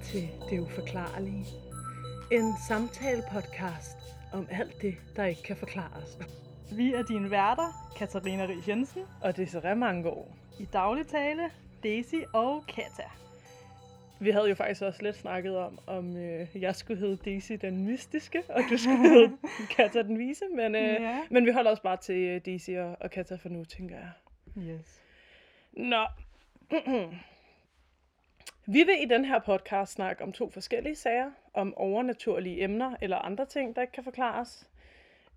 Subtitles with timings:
[0.00, 1.44] Velkommen til Det Uforklarlige.
[2.32, 3.98] En samtale-podcast
[4.32, 6.18] om alt det, der ikke kan forklares.
[6.72, 10.28] Vi er dine værter, Katarina Ries Jensen, Og så Mangård.
[10.60, 11.50] i daglig tale,
[11.82, 13.10] Daisy og Kata.
[14.20, 17.84] Vi havde jo faktisk også lidt snakket om, om øh, jeg skulle hedde Daisy den
[17.84, 19.36] mystiske, og du skulle hedde
[19.76, 20.44] Kata den vise.
[20.56, 21.20] Men, øh, Ja.
[21.30, 24.10] men vi holder os bare til øh, Daisy og, og Kata for nu, tænker jeg.
[24.58, 25.00] Yes.
[25.72, 26.04] Nå.
[28.66, 33.16] Vi vil i den her podcast snakke om to forskellige sager, om overnaturlige emner eller
[33.16, 34.66] andre ting, der ikke kan forklares.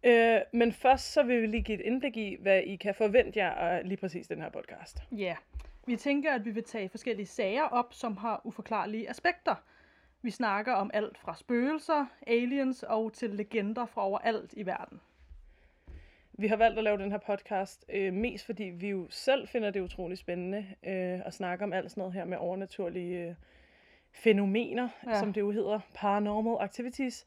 [0.03, 3.39] Øh, men først så vil vi lige give et indblik i, hvad I kan forvente
[3.39, 5.03] jer af lige præcis den her podcast.
[5.11, 5.35] Ja, yeah.
[5.87, 9.55] vi tænker, at vi vil tage forskellige sager op, som har uforklarlige aspekter.
[10.21, 15.01] Vi snakker om alt fra spøgelser, aliens og til legender fra overalt i verden.
[16.37, 19.69] Vi har valgt at lave den her podcast, øh, mest fordi vi jo selv finder
[19.71, 23.33] det utrolig spændende øh, at snakke om alt sådan noget her med overnaturlige øh,
[24.11, 25.19] fænomener, Ja.
[25.19, 27.25] som det jo hedder, paranormal activities.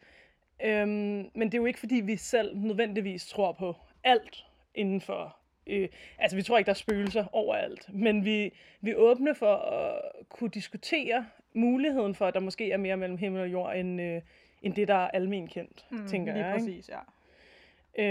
[0.65, 5.37] Øhm, men det er jo ikke fordi, vi selv nødvendigvis tror på alt inden for...
[5.67, 9.55] Øh, altså, vi tror ikke, der er spøgelser overalt, men vi, vi er åbne for
[9.57, 14.01] at kunne diskutere muligheden for, at der måske er mere mellem himmel og jord, end,
[14.01, 14.23] øh,
[14.62, 16.55] end det, der er almen kendt, mm, tænker Lige jeg.
[16.57, 16.67] ikke?
[16.67, 16.99] præcis, ja.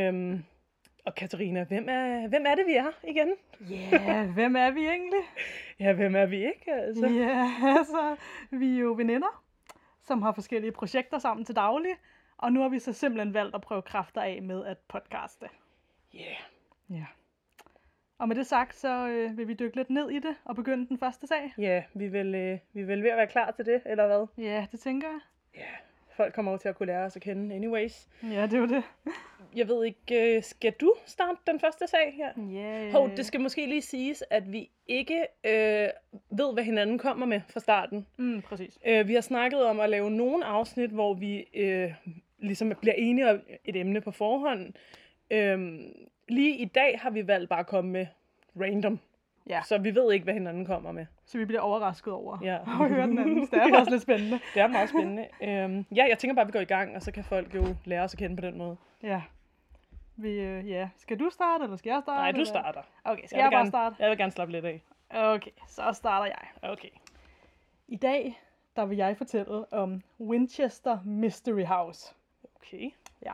[0.08, 0.44] Øhm,
[1.06, 3.34] og Katarina, hvem er, hvem er det, vi er igen?
[3.70, 5.22] Ja, yeah, hvem er vi egentlig?
[5.80, 6.74] Ja, hvem er vi ikke?
[6.74, 7.08] Altså?
[7.08, 8.16] Ja, altså,
[8.52, 9.44] vi er jo veninder,
[10.04, 11.92] som har forskellige projekter sammen til daglig,
[12.38, 15.46] og nu har vi så simpelthen valgt at prøve kræfter af med at podcaste.
[16.16, 16.36] Yeah.
[16.90, 17.06] Ja.
[18.18, 20.88] Og med det sagt, så øh, vil vi dykke lidt ned i det og begynde
[20.88, 21.54] den første sag.
[21.58, 24.46] Ja, vi vil, øh, vi vil ved at være klar til det, eller hvad?
[24.46, 25.20] Ja, det tænker jeg.
[25.56, 25.76] Ja.
[26.16, 28.08] Folk kommer jo til at kunne lære os at kende anyways.
[28.24, 28.84] Ja, det er jo det.
[29.56, 32.44] Jeg ved ikke, øh, skal du starte den første sag her?
[32.52, 32.92] Ja.
[32.92, 35.90] Hov, det skal måske lige siges, at vi ikke øh,
[36.30, 38.08] ved, hvad hinanden kommer med fra starten.
[38.18, 38.80] Mm, præcis.
[38.86, 41.94] Øh, vi har snakket om at lave nogle afsnit, hvor vi øh,
[42.40, 44.74] ligesom bliver enige om et emne på forhånd.
[45.32, 45.80] Øh,
[46.28, 48.08] lige i dag har vi valgt bare at komme med
[48.62, 49.00] random.
[49.50, 51.06] Ja, Så vi ved ikke, hvad hinanden kommer med.
[51.26, 52.56] så vi bliver overrasket over Ja.
[52.84, 53.42] at høre den anden.
[53.42, 54.40] Det er faktisk lidt spændende.
[54.54, 55.28] Det er meget spændende.
[55.42, 57.76] øhm, ja, jeg tænker bare, at vi går i gang, og så kan folk jo
[57.86, 58.78] lære os at kende på den måde.
[59.04, 59.22] Ja.
[60.16, 60.90] Vi, øh, ja.
[60.98, 62.22] Skal du starte, eller skal jeg starte?
[62.22, 62.46] Nej, du eller?
[62.46, 62.82] starter.
[63.04, 63.96] Okay, skal Jeg jeg, bare gerne, starte?
[64.00, 64.82] jeg vil gerne slappe lidt af.
[65.10, 66.72] Okay, så starter jeg.
[66.72, 66.90] Okay.
[67.88, 68.42] I dag,
[68.76, 72.14] der vil jeg fortælle om Winchester Mystery House.
[72.56, 72.90] Okay.
[73.26, 73.32] Ja.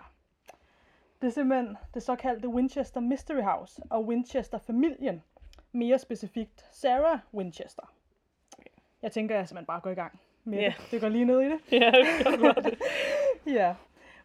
[1.21, 5.23] Det er simpelthen det såkaldte Winchester Mystery House og Winchester-familien.
[5.71, 7.93] Mere specifikt Sarah Winchester.
[9.01, 10.73] Jeg tænker, jeg simpelthen bare går i gang med Ja.
[10.77, 10.91] det.
[10.91, 11.59] Det går lige ned i det.
[11.81, 11.91] Ja,
[12.63, 12.79] det.
[13.55, 13.75] Ja.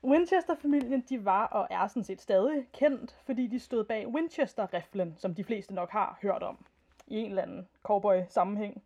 [0.04, 5.34] Winchester-familien, de var og er sådan set stadig kendt, fordi de stod bag Winchester-riflen, som
[5.34, 6.64] de fleste nok har hørt om
[7.06, 8.82] i en eller anden cowboy-sammenhæng.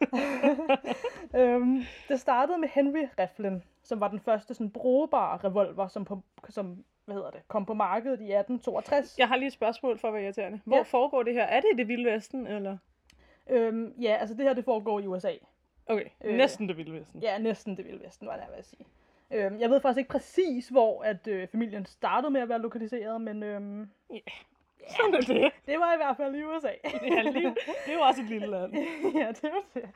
[1.36, 6.84] øhm, det startede med Henry-riflen, som var den første sådan brugbare revolver, som, på, som
[7.08, 9.18] hvad hedder det, kom på markedet i 1862.
[9.18, 10.60] Jeg har lige et spørgsmål for at være irriterende.
[10.64, 10.82] Hvor Ja.
[10.82, 11.42] foregår det her?
[11.44, 12.76] Er det i det vilde vesten, eller?
[13.50, 15.32] Øhm, ja, altså det her, det foregår i USA.
[15.86, 16.36] Okay, Øh.
[16.36, 17.20] næsten det vilde vesten.
[17.20, 18.86] Ja, næsten det vilde vesten, var det, jeg vil sige.
[19.30, 23.20] Øhm, jeg ved faktisk ikke præcis, hvor at øh, familien startede med at være lokaliseret,
[23.20, 23.90] men øhm,
[24.88, 25.52] Sådan er det.
[25.66, 26.68] det var i hvert fald i USA.
[27.14, 27.48] Ja, lige,
[27.86, 28.72] det er jo også et lille land.
[29.20, 29.88] ja, det var det.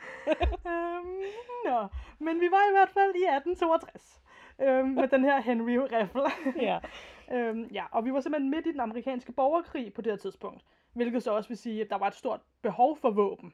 [0.67, 1.23] øhm,
[1.67, 1.87] nå.
[2.19, 4.22] Men vi var i hvert fald i 1862
[4.63, 6.23] øhm, med den her Henry Riffle.
[6.63, 6.79] Ja.
[7.37, 10.65] øhm, ja, og vi var simpelthen midt i den amerikanske borgerkrig på det her tidspunkt.
[10.93, 13.53] Hvilket så også vil sige, at der var et stort behov for våben.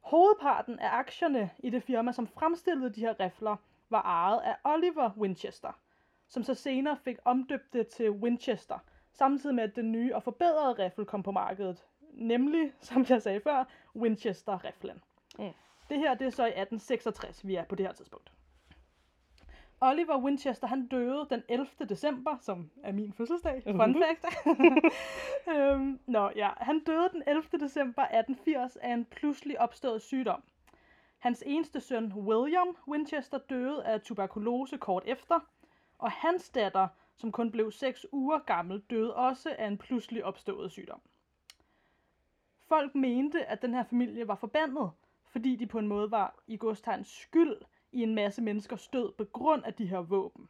[0.00, 3.56] Hovedparten af aktierne i det firma, som fremstillede de her rifler,
[3.90, 5.78] var ejet af Oliver Winchester,
[6.28, 8.78] som så senere fik omdøbt det til Winchester,
[9.12, 13.40] samtidig med at den nye og forbedrede riffel kom på markedet, nemlig, som jeg sagde
[13.40, 13.64] før,
[13.96, 15.00] Winchester-riflen.
[15.38, 15.52] Mm.
[15.88, 18.32] Det her det er så i 1866, vi er på det her tidspunkt.
[19.80, 21.66] Oliver Winchester, han døde den 11.
[21.88, 23.62] december, som er min fødselsdag.
[23.66, 24.02] Fun Mhm.
[24.02, 24.24] fact.
[25.56, 26.50] øhm, nå, ja.
[26.56, 27.42] Han døde den 11.
[27.60, 30.42] december 1880 af en pludselig opstået sygdom.
[31.18, 35.40] Hans eneste søn, William Winchester, døde af tuberkulose kort efter,
[35.98, 40.70] og hans datter, som kun blev 6 uger gammel, døde også af en pludselig opstået
[40.72, 41.00] sygdom.
[42.68, 44.90] Folk mente, at den her familie var forbandet,
[45.26, 47.54] fordi de på en måde var i godstegn skyld
[47.92, 50.48] i en masse menneskers død på grund af de her våben.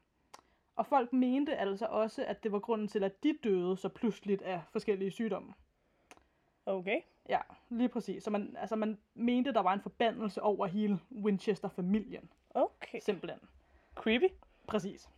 [0.76, 4.42] Og folk mente altså også, at det var grunden til, at de døde så pludseligt
[4.42, 5.54] af forskellige sygdomme.
[6.66, 7.00] Okay.
[7.28, 8.22] Ja, lige præcis.
[8.22, 12.30] Så man, altså man mente, der var en forbandelse over hele Winchester-familien.
[12.50, 13.00] Okay.
[13.00, 13.40] Simpelthen.
[13.94, 14.28] Creepy.
[14.66, 15.10] Præcis.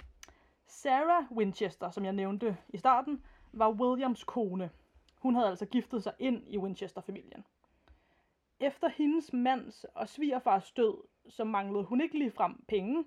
[0.66, 4.70] Sarah Winchester, som jeg nævnte i starten, var Williams kone.
[5.18, 7.44] Hun havde altså giftet sig ind i Winchester-familien.
[8.60, 10.94] Efter hendes mands og svigerfars død
[11.28, 13.04] så manglede hun ikke lige frem penge.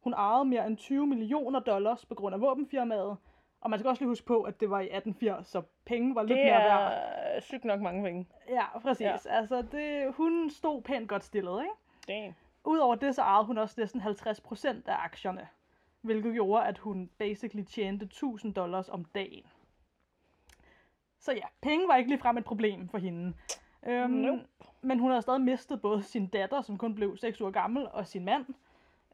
[0.00, 3.16] Hun ejede mere end 20 millioner dollars på grund af våbenfirmaet.
[3.60, 6.22] Og man skal også lige huske på, at det var i 1880, så penge var
[6.22, 6.92] lidt Det mere værd.
[7.36, 8.26] er sygt nok mange penge.
[8.48, 9.04] Ja, præcis.
[9.06, 9.16] Ja.
[9.30, 11.74] Altså, det, hun stod pænt godt stillet, ikke?
[12.22, 12.34] Damn.
[12.64, 15.48] Udover det, så ejede hun også næsten 50% af aktierne.
[16.00, 19.44] Hvilket gjorde, at hun basically tjente 1000 dollars om dagen.
[21.20, 23.34] Så ja, penge var ikke ligefrem et problem for hende.
[23.86, 24.42] Øhm, Nope.
[24.82, 28.06] Men hun havde stadig mistet både sin datter, som kun blev 6 uger gammel, og
[28.06, 28.46] sin mand.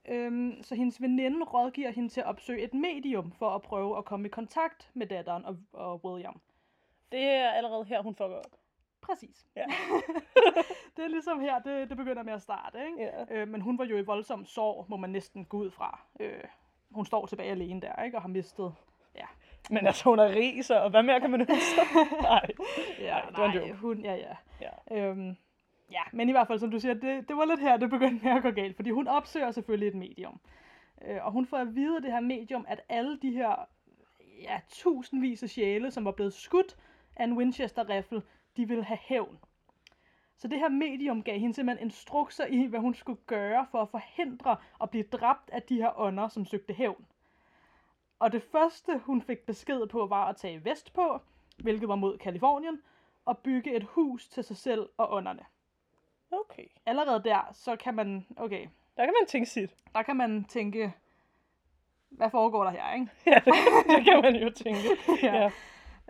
[0.08, 4.05] Øhm, så hendes veninde rådgiver hende til at opsøge et medium for at prøve at
[4.05, 6.40] komme i kontakt med datteren og, og William.
[7.12, 8.56] Det er allerede her, hun fucker op.
[9.00, 9.46] Præcis.
[9.56, 9.64] Ja.
[10.96, 12.78] det er ligesom her, det, det begynder med at starte.
[12.87, 13.02] Ikke?
[13.02, 13.25] Ja.
[13.31, 16.00] Øh, men hun var jo i voldsom sorg, må man næsten gå ud fra.
[16.20, 16.44] Øh,
[16.90, 18.17] hun står tilbage alene der, ikke?
[18.19, 18.75] Og har mistet...
[19.17, 19.26] Ja,
[19.70, 21.81] Men altså, hun er rig, så og hvad mere kan man ønske?
[22.22, 22.46] Nej.
[23.00, 23.72] ja det var en joke.
[23.72, 24.37] hun, ja, ja.
[24.60, 24.96] Ja.
[24.96, 25.37] Øhm,
[25.90, 28.25] ja, men i hvert fald, som du siger, det, det var lidt her, det begyndte
[28.25, 28.76] med at gå galt.
[28.76, 30.40] Fordi hun opsøger selvfølgelig et medium.
[31.02, 33.69] Øh, og hun får at vide det her medium, at alle de her
[34.42, 36.76] ja, tusindvis af sjæle, som var blevet skudt
[37.16, 38.22] af en Winchester-riffel,
[38.56, 39.38] de ville have hævn.
[40.36, 43.88] Så det her medium gav hende simpelthen instrukser i, hvad hun skulle gøre for at
[43.88, 47.06] forhindre at blive dræbt af de her ånder, som søgte hævn.
[48.19, 51.20] Og det første, hun fik besked på, var at tage vestpå,
[51.58, 52.82] hvilket var mod Kalifornien,
[53.25, 55.44] og bygge et hus til sig selv og ånderne.
[56.31, 56.67] Okay.
[56.87, 58.67] Allerede der, så kan man, okay,
[58.97, 59.75] Der kan man tænke sit.
[59.94, 60.93] der kan man tænke,
[62.11, 63.09] hvad foregår der her, ikke?
[63.26, 63.55] Ja, det,
[63.97, 64.81] det kan man jo tænke.
[65.23, 65.35] Ja.
[65.43, 65.50] ja.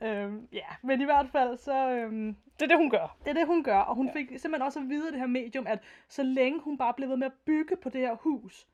[0.03, 3.17] Øhm, ja, men i hvert fald, så, øhm, Det er det, hun gør.
[3.25, 4.13] Det er det, hun gør, og hun Ja.
[4.13, 5.79] fik simpelthen også at vide det her medium, at
[6.09, 8.67] så længe hun bare blev ved med at bygge på det her hus,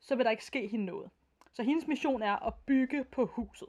[0.00, 1.10] så vil der ikke ske hende noget.
[1.52, 3.68] Så hendes mission er at bygge på huset.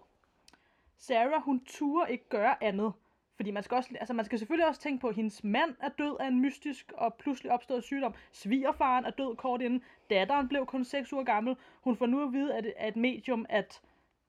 [0.97, 2.93] Sarah, hun turer ikke gøre andet,
[3.35, 5.89] fordi man skal, også, altså man skal selvfølgelig også tænke på, at hendes mand er
[5.89, 8.13] død af en mystisk og pludselig opstået sygdom.
[8.31, 9.83] Svigerfaren er død kort inden.
[10.09, 11.55] Datteren blev kun 6 uger gammel.
[11.81, 13.81] Hun får nu at vide af et, af et medium, at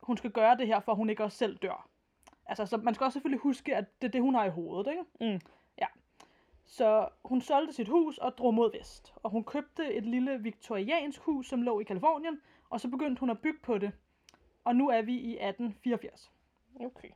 [0.03, 1.88] hun skal gøre det her, for hun ikke også selv dør.
[2.47, 4.91] Altså, så man skal også selvfølgelig huske, at det er det, hun har i hovedet,
[4.91, 5.03] ikke?
[5.20, 5.41] Mm.
[5.79, 5.87] Ja.
[6.67, 9.14] Så hun solgte sit hus og drog mod vest.
[9.23, 13.31] Og hun købte et lille viktoriansk hus, som lå i Kalifornien, og så begyndte hun
[13.31, 13.93] at bygge på det.
[14.64, 16.32] Og nu er vi i 1884.
[16.81, 17.08] Okay.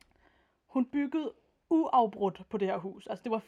[0.67, 1.33] Hun byggede
[1.71, 3.07] uafbrudt på det her hus.
[3.07, 3.43] Altså det var 24-7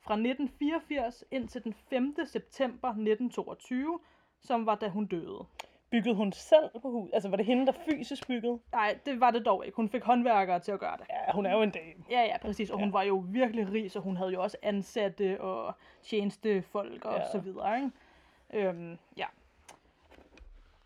[0.00, 2.16] fra 1984 indtil den 5.
[2.26, 3.98] september 1922,
[4.42, 5.44] som var da hun døde.
[5.90, 7.10] Byggede hun selv på hus?
[7.12, 8.58] Altså, var det hende, der fysisk byggede?
[8.72, 9.76] Nej, det var det dog ikke.
[9.76, 11.06] Hun fik håndværkere til at gøre det.
[11.10, 12.04] Ja, hun er jo en dame.
[12.10, 12.70] Ja, ja, præcis.
[12.70, 17.14] Og hun var jo virkelig rig, så hun havde jo også ansatte og tjenestefolk og
[17.18, 17.30] Ja.
[17.32, 17.90] så videre, ikke?
[18.68, 19.26] Øhm, ja.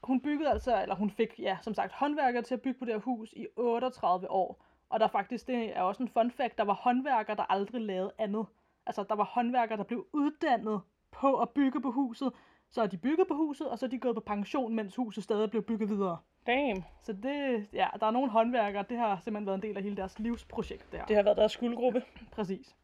[0.02, 2.94] Hun byggede altså, eller hun fik, ja, som sagt, håndværkere til at bygge på det
[2.94, 4.64] her hus i 38 år.
[4.92, 8.12] Og der faktisk, det er også en fun fact, der var håndværkere, der aldrig lavede
[8.18, 8.46] andet.
[8.86, 10.80] Altså, der var håndværkere, der blev uddannet
[11.10, 12.32] på at bygge på huset.
[12.70, 15.50] Så de bygget på huset, og så er de gået på pension, mens huset stadig
[15.50, 16.18] blev bygget videre.
[16.46, 16.84] Damn.
[17.02, 19.96] Så det, ja, der er nogle håndværkere, det har simpelthen været en del af hele
[19.96, 21.04] deres livsprojekt der.
[21.04, 22.02] Det har været deres skuldgruppe.
[22.36, 22.76] Præcis.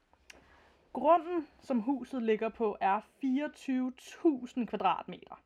[0.93, 5.41] Grunden, som huset ligger på, er 24.000 kvadratmeter.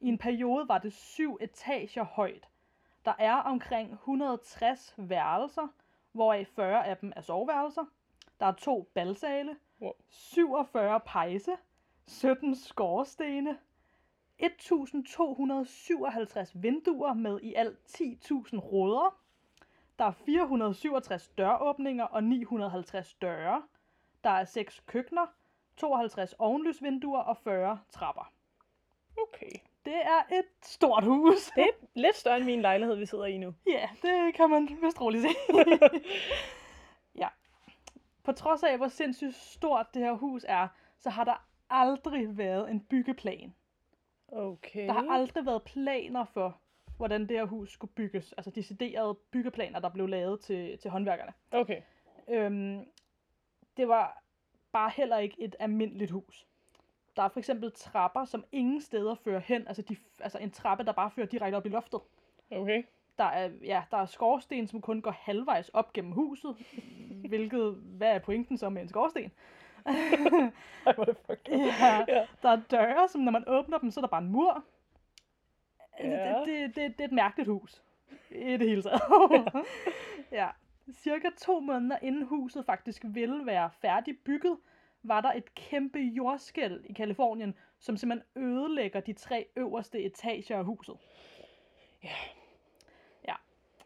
[0.00, 2.48] I en periode var det syv etager højt.
[3.04, 5.68] Der er omkring 160 værelser,
[6.12, 7.84] hvoraf 40 af dem er soveværelser.
[8.40, 9.92] Der er to balsale, Wow.
[10.08, 11.56] 47 pejse,
[12.06, 13.58] 17 skorstene,
[14.38, 19.18] 1257 vinduer med i alt 10.000 råder.
[19.98, 23.62] Der er 467 døråbninger og 950 døre.
[24.24, 25.26] Der er 6 køkkener,
[25.76, 28.32] 52 ovenlysvinduer og 40 trapper.
[29.22, 29.52] Okay.
[29.88, 31.50] Det er et stort hus.
[31.56, 33.54] Det er lidt større end min lejlighed, vi sidder i nu.
[33.76, 35.28] Ja, det kan man vist roligt se.
[37.22, 37.28] ja.
[38.24, 40.68] På trods af, hvor sindssygt stort det her hus er,
[40.98, 43.54] så har der aldrig været en byggeplan.
[44.28, 44.86] Okay.
[44.86, 46.60] Der har aldrig været planer for,
[46.96, 48.32] hvordan det her hus skulle bygges.
[48.32, 51.32] Altså deciderede byggeplaner, der blev lavet til, til håndværkerne.
[51.52, 51.82] Okay.
[52.28, 52.84] Øhm,
[53.76, 54.22] det var
[54.72, 56.47] bare heller ikke et almindeligt hus.
[57.18, 59.68] Der er for eksempel trapper, som ingen steder fører hen.
[59.68, 62.00] Altså, de, altså en trappe, der bare fører direkte op i loftet.
[62.50, 62.82] Okay.
[63.18, 66.56] Der er, ja, der er skorsten, som kun går halvvejs op gennem huset.
[67.28, 69.22] Hvilket, hvad er pointen så med en skorsten?
[70.86, 71.38] Ej, hvor er det.
[71.80, 72.26] Ja, Ja.
[72.42, 74.64] der er døre, som når man åbner dem, så er der bare en mur.
[76.00, 76.38] Ja.
[76.38, 77.82] Det, det, det, det er et mærkeligt hus.
[78.30, 79.02] I det hele taget.
[80.32, 80.48] ja.
[80.92, 84.58] Cirka to måneder inden huset faktisk ville være færdigbygget,
[85.08, 90.64] var der et kæmpe jordskæld i Kalifornien, som simpelthen ødelægger de tre øverste etager af
[90.64, 90.96] huset.
[92.04, 92.14] Ja.
[93.28, 93.34] Ja.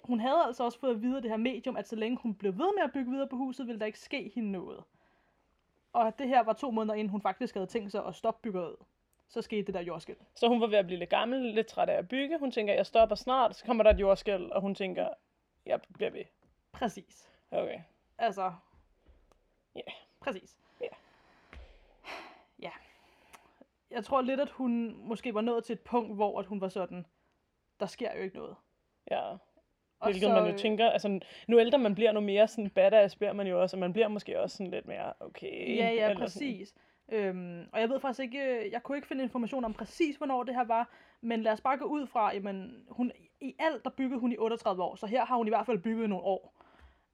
[0.02, 2.34] Hun havde altså også fået at vide af det her medium, at så længe hun
[2.34, 4.84] blev ved med at bygge videre på huset, ville der ikke ske hende noget.
[5.92, 8.76] Og det her var to måneder inden hun faktisk havde tænkt sig at stoppe byggeriet.
[9.28, 10.16] så skete det der jordskæld.
[10.34, 12.38] Så hun var ved at blive lidt gammel, lidt træt af at bygge.
[12.38, 15.08] Hun tænker, jeg stopper snart, så kommer der et jordskæld, og hun tænker,
[15.66, 16.24] jeg bliver ved.
[16.72, 17.30] Præcis.
[17.50, 17.80] Okay.
[18.18, 18.52] Altså,
[19.74, 19.80] Ja.
[20.20, 20.58] præcis.
[20.80, 20.86] Ja.
[22.62, 22.70] Ja.
[23.92, 26.68] Jeg tror lidt, at hun måske var nået til et punkt, hvor at hun var
[26.68, 27.06] sådan,
[27.80, 28.56] der sker jo ikke noget.
[29.10, 29.20] Ja.
[30.00, 33.32] Og Hvilket man jo tænker, altså nu ældre man bliver, nu mere sådan badass bliver
[33.32, 35.76] man jo også, og man bliver måske også sådan lidt mere okay.
[35.76, 36.74] Ja, ja, præcis.
[37.12, 40.54] Øhm, og jeg ved faktisk ikke, jeg kunne ikke finde information om præcis, hvornår det
[40.54, 44.20] her var, men lad os bare gå ud fra, jamen, hun, i alt der byggede
[44.20, 46.54] hun i 38 år, så her har hun i hvert fald bygget nogle år.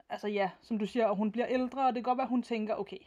[0.08, 2.42] Altså ja, som du siger, og hun bliver ældre, og det kan godt være, hun
[2.42, 2.98] tænker, okay,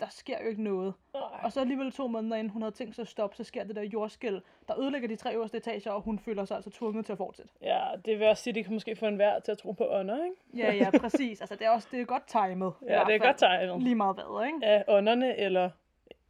[0.00, 0.94] der sker jo ikke noget.
[1.42, 3.76] Og så alligevel to måneder inden hun havde tænkt sig at stoppe, så sker det
[3.76, 7.12] der jordskæld, der ødelægger de tre øverste etager, og hun føler sig altså tvunget til
[7.12, 7.52] at fortsætte.
[7.62, 9.86] Ja, det vil også sige, det kan måske få en værd til at tro på
[9.90, 10.36] ånder, ikke?
[10.56, 11.40] Ja, ja, præcis.
[11.40, 12.72] Altså det er også det er godt timet.
[12.88, 13.82] Ja, det er godt tegnet.
[13.82, 14.58] Lige meget hvad, ikke?
[14.62, 15.70] Ja, ånderne eller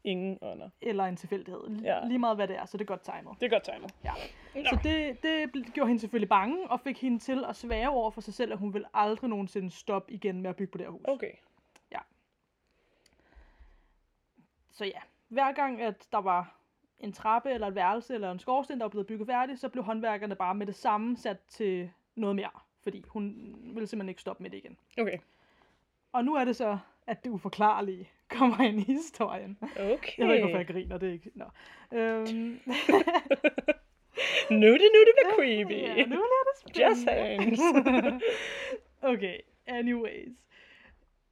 [0.05, 0.69] ingen ånder.
[0.83, 1.61] Eller en tilfældighed.
[1.83, 1.99] Ja.
[1.99, 2.07] Ja.
[2.07, 3.41] Lige meget hvad det er, så det er godt timet.
[3.41, 3.95] Det er godt tegnet.
[4.05, 4.11] Ja.
[4.55, 4.65] Nå.
[4.65, 5.23] Så det,
[5.55, 8.53] det gjorde hende selvfølgelig bange, og fik hende til at svære over for sig selv,
[8.53, 11.01] at hun vil aldrig nogensinde stoppe igen med at bygge på det her hus.
[11.05, 11.33] Okay.
[14.75, 16.57] Så ja, hver gang at der var
[16.99, 19.85] en trappe, eller et værelse, eller en skorsten, der var blevet bygget færdig, så blev
[19.85, 22.51] håndværkerne bare med det samme sat til noget mere.
[22.83, 24.77] Fordi hun ville simpelthen ikke stoppe med det igen.
[24.99, 25.19] Okay.
[26.13, 29.59] Og nu er det så, at det uforklarlige kommer ind i historien.
[29.63, 30.19] Okay.
[30.19, 31.31] Jeg ved ikke, hvorfor jeg griner, det er ikke...
[31.35, 31.45] Nå.
[31.93, 32.61] Øhm,
[34.51, 35.73] Nu er det, nu er det creepy.
[35.73, 36.89] ja, nu bliver det spændende.
[36.89, 37.61] Just hands.
[39.13, 40.33] okay, anyways.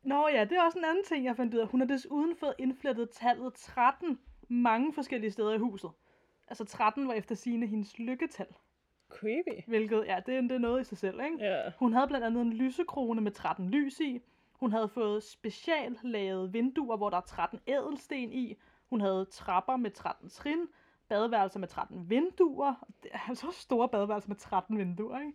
[0.03, 1.67] Nå ja, det er også en anden ting, jeg fandt ud af.
[1.67, 4.19] Hun har desuden fået indflettet tallet 13
[4.49, 5.91] mange forskellige steder i huset.
[6.49, 8.47] Altså 13 var efter sine hendes lykketal.
[9.09, 9.65] creepy.
[9.67, 11.37] Hvilket, ja, det, er- det er noget i sig selv, ikke?
[11.41, 11.71] Ja.
[11.79, 14.21] Hun havde blandt andet en lysekrone med 13 lys i.
[14.53, 18.57] Hun havde fået speciallavede vinduer, hvor der er 13 ædelsten i.
[18.91, 20.59] Hun havde trapper med 13 trin.
[21.09, 22.75] Badeværelser med 13 vinduer.
[23.03, 25.33] Det er altså store badeværelser med 13 vinduer, ikke?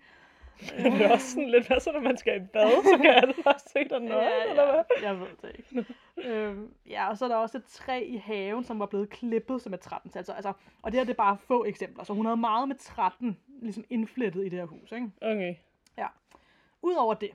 [0.97, 3.33] det er også sådan lidt, hvad så når man skal i bad, så kan alle
[3.43, 4.83] bare se dig nøgen, eller hvad?
[5.01, 5.85] Jeg ved det ikke.
[6.29, 9.61] øhm, ja, og så er der også et træ i haven, som var blevet klippet
[9.61, 12.03] som et 13 altså, altså, Og det her det er bare få eksempler.
[12.03, 14.91] Så hun havde meget med 13 ligesom indflettet i det her hus.
[14.91, 15.11] Ikke?
[15.21, 15.55] Okay.
[16.81, 17.31] Udover det,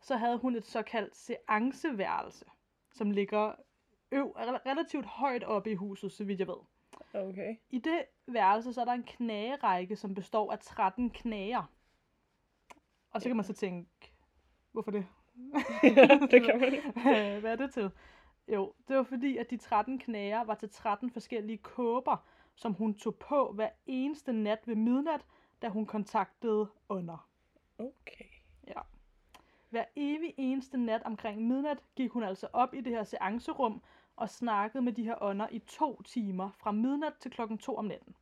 [0.00, 2.44] så havde hun et såkaldt seanceværelse,
[2.92, 3.52] som ligger
[4.12, 4.26] øv,
[4.66, 6.54] relativt højt oppe i huset, så vidt jeg ved.
[7.14, 7.56] Okay.
[7.70, 11.70] I det værelse, så er der en knagerække, som består af 13 knager.
[13.14, 14.12] Og så kan man så tænke,
[14.72, 15.06] hvorfor det?
[16.30, 16.72] det kan man.
[17.40, 17.90] Hvad er det til?
[18.48, 22.16] Jo, det var fordi, at de 13 knager var til 13 forskellige kåber,
[22.54, 25.26] som hun tog på hver eneste nat ved midnat,
[25.62, 27.28] da hun kontaktede ånder.
[27.78, 28.24] Okay.
[28.66, 28.80] Ja.
[29.70, 33.82] Hver evig eneste nat omkring midnat gik hun altså op i det her seancerum
[34.16, 37.84] og snakkede med de her ånder i to timer, fra midnat til klokken to om
[37.84, 38.14] natten.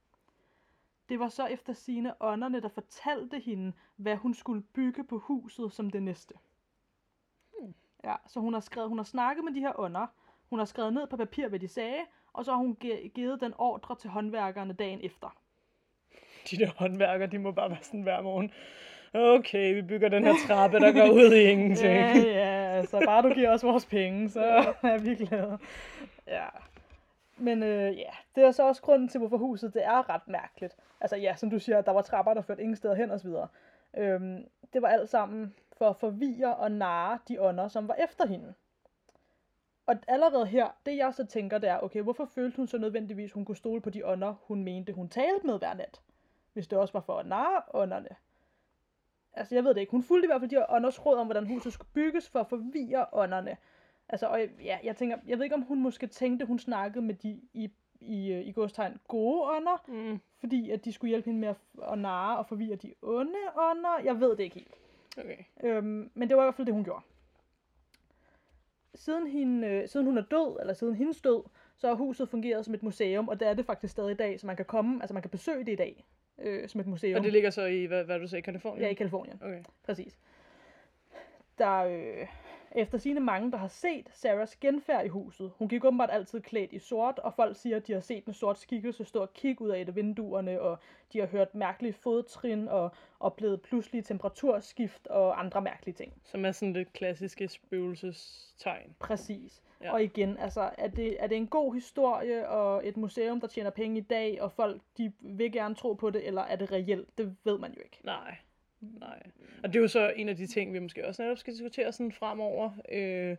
[1.12, 5.72] Det var så efter sine ånderne, der fortalte hende, hvad hun skulle bygge på huset
[5.72, 6.34] som det næste.
[7.58, 7.74] Hmm.
[8.04, 10.06] Ja, så hun har, skrevet, hun har snakket med de her ånder,
[10.50, 12.00] hun har skrevet ned på papir, hvad de sagde,
[12.32, 12.76] og så har hun
[13.14, 15.36] givet den ordre til håndværkerne dagen efter.
[16.50, 18.52] De der håndværkere, de må bare være sådan hver morgen.
[19.14, 21.94] Okay, vi bygger den her trappe, der går ud i ingenting.
[21.94, 24.44] Ja, ja, så bare du giver os vores penge, så
[24.82, 25.58] er vi glade.
[26.26, 26.46] Ja.
[27.42, 30.76] Men øh, ja, det er så også grunden til, hvorfor huset det er ret mærkeligt.
[31.00, 33.30] Altså ja, som du siger, der var trapper, der førte ingen steder hen osv.
[33.96, 38.26] Øhm, det var alt sammen for at forvirre og narre de ånder, som var efter
[38.26, 38.54] hende.
[39.86, 43.32] Og allerede her, det jeg så tænker, det er, okay, hvorfor følte hun så nødvendigvis,
[43.32, 46.00] hun kunne stole på de ånder, hun mente, hun talte med hver nat?
[46.52, 48.16] Hvis det også var for at narre ånderne.
[49.32, 49.90] Altså, jeg ved det ikke.
[49.90, 52.48] Hun fulgte i hvert fald de ånders råd om, hvordan huset skulle bygges for at
[52.48, 53.56] forvirre ånderne.
[54.12, 57.14] Altså, og ja, jeg tænker, jeg ved ikke, om hun måske tænkte, hun snakkede med
[57.14, 60.20] de i, i, øh, i godstegn gode ånder, Mm.
[60.40, 61.56] fordi at de skulle hjælpe hende med at,
[61.92, 63.98] at narre og forvirre de onde ånder.
[64.04, 64.74] Jeg ved det ikke helt.
[65.18, 65.36] Okay.
[65.64, 67.02] Øhm, men det var i hvert fald det, hun gjorde.
[68.94, 71.42] Siden, hende, øh, siden hun er død, eller siden hendes død,
[71.76, 74.40] så har huset fungeret som et museum, og det er det faktisk stadig i dag,
[74.40, 76.04] så man kan komme, altså man kan besøge det i dag,
[76.38, 77.18] øh, som et museum.
[77.18, 78.82] Og det ligger så i, hvad, hvad du sagde, Kalifornien?
[78.82, 79.38] Ja, i Kalifornien.
[79.42, 79.62] Okay.
[79.84, 80.18] Præcis.
[81.58, 82.26] Der øh,
[82.74, 85.52] efter sine mange, der har set Sarahs genfærd i huset.
[85.56, 88.32] Hun gik åbenbart altid klædt i sort, og folk siger, at de har set en
[88.32, 90.78] sort skikkelse stå og kigge ud af et af vinduerne, og
[91.12, 96.12] de har hørt mærkelige fodtrin og oplevet pludselige temperaturskift og andre mærkelige ting.
[96.24, 98.94] Som er sådan det klassiske spøgelsestegn.
[99.00, 99.62] Præcis.
[99.82, 99.92] Ja.
[99.92, 103.70] Og igen, altså, er det, er det en god historie og et museum, der tjener
[103.70, 107.18] penge i dag, og folk de vil gerne tro på det, eller er det reelt?
[107.18, 108.00] Det ved man jo ikke.
[108.04, 108.36] Nej.
[109.00, 109.22] Nej.
[109.62, 111.92] Og det er jo så en af de ting, vi måske også netop skal diskutere
[111.92, 112.70] sådan fremover.
[112.92, 113.36] Øh,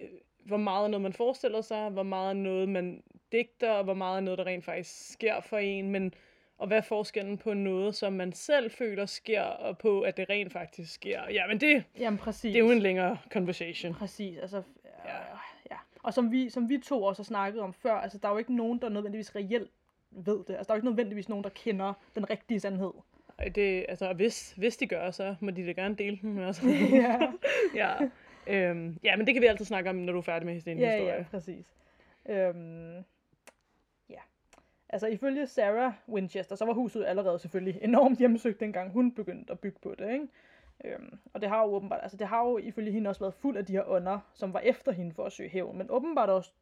[0.00, 0.08] øh,
[0.44, 3.02] hvor meget er noget, man forestiller sig, hvor meget er noget, man
[3.32, 6.14] digter, og hvor meget er noget, der rent faktisk sker for en, men
[6.58, 10.30] og hvad er forskellen på noget, som man selv føler sker, og på, at det
[10.30, 11.22] rent faktisk sker.
[11.30, 12.52] Ja, men det, Jamen præcis.
[12.52, 13.94] det er jo en længere conversation.
[13.94, 14.62] Præcis, altså...
[14.84, 15.12] Ja.
[15.12, 15.22] Ja.
[15.70, 15.76] ja.
[16.02, 18.38] Og som vi, som vi to også har snakket om før, altså der er jo
[18.38, 19.70] ikke nogen, der nødvendigvis reelt
[20.10, 20.54] ved det.
[20.54, 22.92] Altså der er jo ikke nødvendigvis nogen, der kender den rigtige sandhed.
[23.54, 26.44] Det, altså, og hvis, hvis de gør, så må de da gerne dele den med
[26.44, 26.62] os.
[26.92, 27.18] ja.
[27.74, 27.94] ja.
[28.46, 30.78] Øhm, ja, men det kan vi altid snakke om, når du er færdig med din
[30.78, 31.14] ja, historie.
[31.14, 31.74] ja, præcis.
[32.28, 32.96] Øhm,
[34.08, 34.20] ja.
[34.88, 39.60] Altså ifølge Sarah Winchester, så var huset allerede selvfølgelig enormt hjemmesøgt, dengang hun begyndte at
[39.60, 40.26] bygge på det, ikke?
[40.84, 43.56] Øhm, og det har jo åbenbart, altså det har jo ifølge hende også været fuld
[43.56, 46.52] af de her ånder, som var efter hende for at søge hævn, men åbenbart også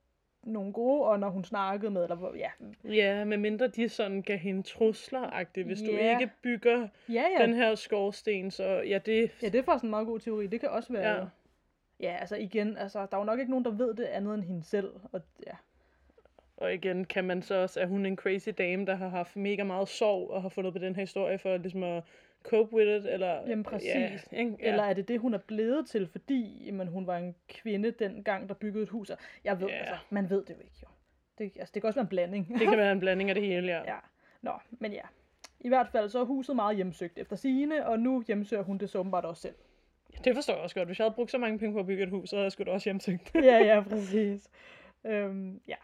[0.48, 2.50] nogle gode ånder, hun snakkede med, eller ja,
[2.84, 6.18] Ja, med mindre de sådan gav hende trusler Hvis du Ja.
[6.18, 7.46] ikke bygger ja, ja.
[7.46, 9.30] den her skorsten, så ja, det...
[9.42, 10.46] Ja, det er faktisk en meget god teori.
[10.46, 11.14] Det kan også være...
[11.14, 11.16] Ja.
[11.20, 11.26] Ja,
[12.00, 14.42] ja altså igen, altså, der er jo nok ikke nogen, der ved det andet end
[14.42, 14.90] hende selv.
[15.12, 15.52] Og, ja.
[16.56, 19.64] Og igen, kan man så også, er hun en crazy dame, der har haft mega
[19.64, 22.04] meget sorg, og har fundet på den her historie for ligesom at
[22.42, 23.48] cope with it, eller...
[23.48, 23.94] Jamen præcis.
[24.32, 24.56] Ja, ikke?
[24.60, 24.68] ja.
[24.68, 28.48] Eller er det det, hun er blevet til, fordi jamen, hun var en kvinde dengang,
[28.48, 29.10] der byggede et hus?
[29.44, 29.74] Jeg ved, Ja.
[29.74, 30.88] altså, man ved det jo ikke, jo.
[31.38, 32.48] Det, altså, det kan også være en blanding.
[32.58, 33.82] Det kan være en blanding af det hele, ja.
[33.92, 33.98] ja.
[34.42, 35.02] Nå, men ja.
[35.60, 38.90] I hvert fald så er huset meget hjemsøgt efter sine, og nu hjemsøger hun det
[38.90, 39.54] så åbenbart også selv.
[40.24, 40.88] Det forstår jeg også godt.
[40.88, 42.52] Hvis jeg havde brugt så mange penge på at bygge et hus, så havde jeg
[42.52, 43.34] sgu da også hjemsøgt.
[43.34, 44.50] ja, ja, præcis.
[45.04, 45.74] Øhm, ja.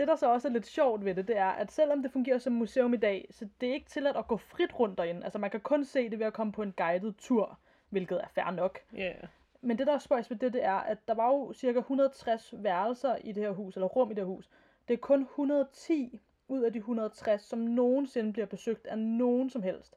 [0.00, 2.38] Det, der så også er lidt sjovt ved det, det er, at selvom det fungerer
[2.38, 5.24] som museum i dag, så det er ikke tilladt at gå frit rundt derinde.
[5.24, 7.58] Altså, man kan kun se det ved at komme på en guided tur,
[7.90, 8.78] hvilket er fair nok.
[8.96, 9.12] Ja.
[9.60, 12.54] Men det, der er spøjs ved det, det er, at der var jo cirka 160
[12.56, 14.50] værelser i det her hus, eller rum i det her hus.
[14.88, 19.62] Det er kun 110 ud af de 160, som nogensinde bliver besøgt af nogen som
[19.62, 19.96] helst.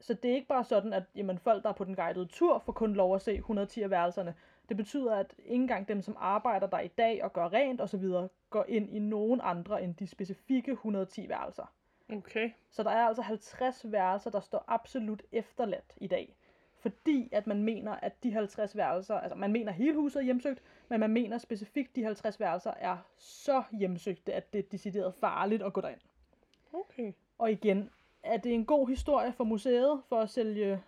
[0.00, 2.58] Så det er ikke bare sådan, at jamen, folk, der er på den guidede tur,
[2.58, 4.34] får kun lov at se 110 af værelserne.
[4.68, 8.04] Det betyder, at ikke engang dem, som arbejder der i dag og gør rent osv.,
[8.50, 11.72] går ind i nogen andre end de specifikke 110 værelser.
[12.12, 12.50] Okay.
[12.70, 16.36] Så der er altså 50 værelser, der står absolut efterladt i dag.
[16.76, 20.62] Fordi at man mener, at de 50 værelser, altså man mener hele huset er hjemsøgt,
[20.88, 25.62] men man mener specifikt, de 50 værelser er så hjemsøgte, at det er decideret farligt
[25.62, 26.00] at gå derind.
[26.72, 27.12] Okay.
[27.38, 27.90] Og igen,
[28.22, 30.82] er det en god historie for museet for at sælge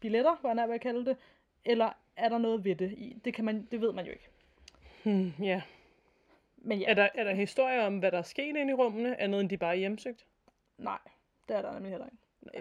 [0.00, 1.16] billetter, hvad jeg vil kalde det,
[1.64, 3.20] eller er der noget ved det?
[3.24, 4.28] Det, kan man, det ved man jo ikke.
[5.04, 5.62] Hmm, ja.
[6.56, 9.20] Men ja, Er der, er der historier om, hvad der er sket inde i rummene,
[9.20, 10.26] andet end de bare er hjemsøgt?
[10.78, 10.98] nej,
[11.48, 12.16] det er der nemlig heller ikke.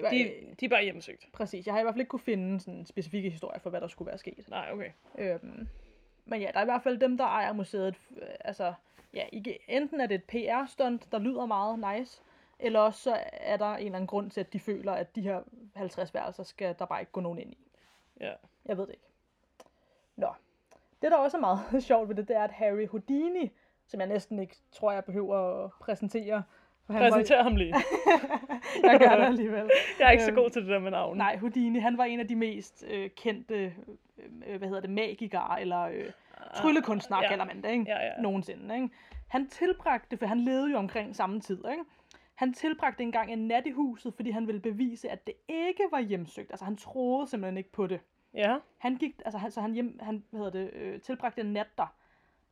[0.10, 1.28] De, de er bare hjemsøgt.
[1.34, 3.88] Præcis, jeg har i hvert fald ikke kunne finde sådan specifikke historier for, hvad der
[3.88, 4.50] skulle være sket.
[4.50, 4.91] Nej, okay.
[5.17, 5.67] Øhm,
[6.26, 7.96] men ja, der er i hvert fald dem, der ejer museet.
[8.22, 8.74] øh, Altså,
[9.13, 9.26] ja,
[9.67, 12.22] enten er det et PR-stunt, der lyder meget nice,
[12.60, 15.22] eller også så er der en eller anden grund til, at de føler, at de
[15.22, 15.41] her
[15.76, 17.58] 50 værelser skal der bare ikke gå nogen ind i.
[18.20, 18.34] Ja.
[18.65, 19.07] Jeg ved det ikke.
[21.02, 23.52] Det, der også er meget sjovt ved det, det er, at Harry Houdini,
[23.88, 26.44] som jeg næsten ikke tror, jeg behøver at præsentere.
[26.90, 27.74] Han Præsenter ham lige.
[27.74, 27.82] Var,
[28.92, 29.70] jeg gør det alligevel.
[30.00, 31.18] Jeg er ikke så Øhm, god til det der med navn.
[31.18, 33.74] Nej, Houdini, han var en af de mest øh, kendte,
[34.48, 36.06] øh, hvad hedder det, magikere, eller øh,
[36.56, 37.30] tryllekunstnere, Ah, ja.
[37.30, 37.86] kalder man det, ikke?
[37.88, 38.22] Ja, ja.
[38.22, 38.90] Nogensinde, ikke?
[39.28, 41.84] Han tilbragte, for han levede jo omkring samme tid, ikke?
[42.36, 46.00] Han tilbragte engang en nat i huset, fordi han ville bevise, at det ikke var
[46.00, 46.52] hjemsøgt.
[46.52, 48.00] Altså, han troede simpelthen ikke på det.
[48.38, 48.58] Ja.
[48.78, 51.67] Han gik, altså, han, så han, hjem, han hvad hedder det, øh, tilbragte en nat
[51.78, 51.95] der.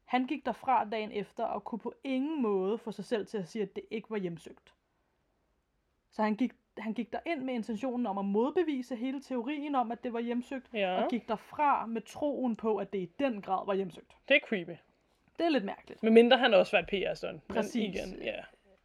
[0.05, 3.47] Han gik derfra dagen efter, og kunne på ingen måde få sig selv til at
[3.47, 4.73] sige, at det ikke var hjemsøgt.
[6.11, 9.91] Så han gik, han gik der ind med intentionen om at modbevise hele teorien om,
[9.91, 11.03] at det var hjemsøgt, Ja.
[11.03, 14.17] og gik derfra med troen på, at det i den grad var hjemsøgt.
[14.27, 14.77] Det er creepy.
[15.39, 16.03] Det er lidt mærkeligt.
[16.03, 17.49] Men mindre han også var et PR-stunt.
[17.49, 17.75] Men Præcis.
[17.75, 18.35] igen, ja.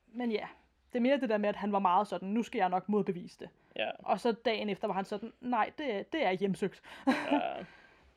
[0.07, 0.47] Men ja,
[0.93, 2.89] det er mere det der med, at han var meget sådan, nu skal jeg nok
[2.89, 3.49] modbevise det.
[3.77, 3.91] Ja.
[3.99, 6.83] Og så dagen efter var han sådan, nej, det det er hjemsøgt.
[7.07, 7.51] ja.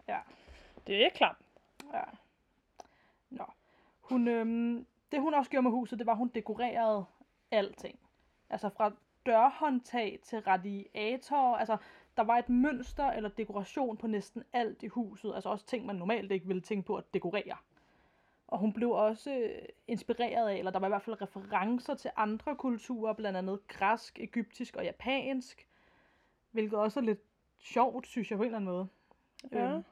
[0.08, 0.18] Ja.
[0.88, 1.36] Det er klart.
[1.94, 2.02] Ja.
[3.30, 3.44] Nå.
[4.02, 7.06] Hun, øhm, det hun også gjorde med huset, det var, at hun dekorerede
[7.52, 8.00] alting.
[8.50, 8.92] Altså fra
[9.26, 11.58] dørhåndtag til radiatorer.
[11.58, 11.78] Altså,
[12.18, 15.36] der var et mønster eller dekoration på næsten alt i huset.
[15.36, 17.58] Altså også ting, man normalt ikke ville tænke på at dekorere.
[18.54, 22.12] Og hun blev også øh, inspireret af, eller der var i hvert fald referencer til
[22.16, 25.68] andre kulturer, blandt andet græsk, egyptisk og japansk.
[26.52, 27.20] Hvilket også er lidt
[27.60, 28.88] sjovt, synes jeg på en eller anden måde.
[29.52, 29.74] Ja.
[29.74, 29.84] Øhm,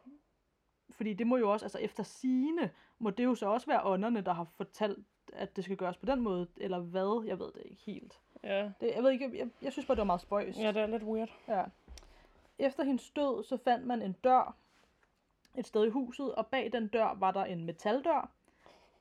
[0.91, 4.21] fordi det må jo også, altså efter sine, må det jo så også være ånderne,
[4.21, 7.62] der har fortalt, at det skal gøres på den måde, eller hvad, jeg ved det
[7.65, 8.19] ikke helt.
[8.43, 8.71] Ja.
[8.82, 10.60] Det, jeg ved ikke, jeg, jeg synes bare, det var meget spøjst.
[10.60, 11.30] ja, det er lidt weird.
[11.47, 11.63] Ja.
[12.60, 14.56] Efter hendes død, så fandt man en dør
[15.56, 18.32] et sted i huset, og bag den dør var der en metaldør.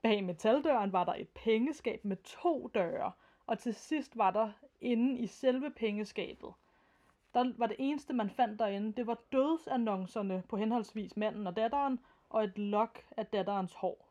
[0.02, 3.12] Bag metaldøren var der et pengeskab med to døre,
[3.46, 6.52] og til sidst var der inde i selve pengeskabet.
[7.34, 12.00] Der var det eneste, man fandt derinde, det var dødsannoncerne på henholdsvis manden og datteren,
[12.30, 14.08] og et lok af datterens hår.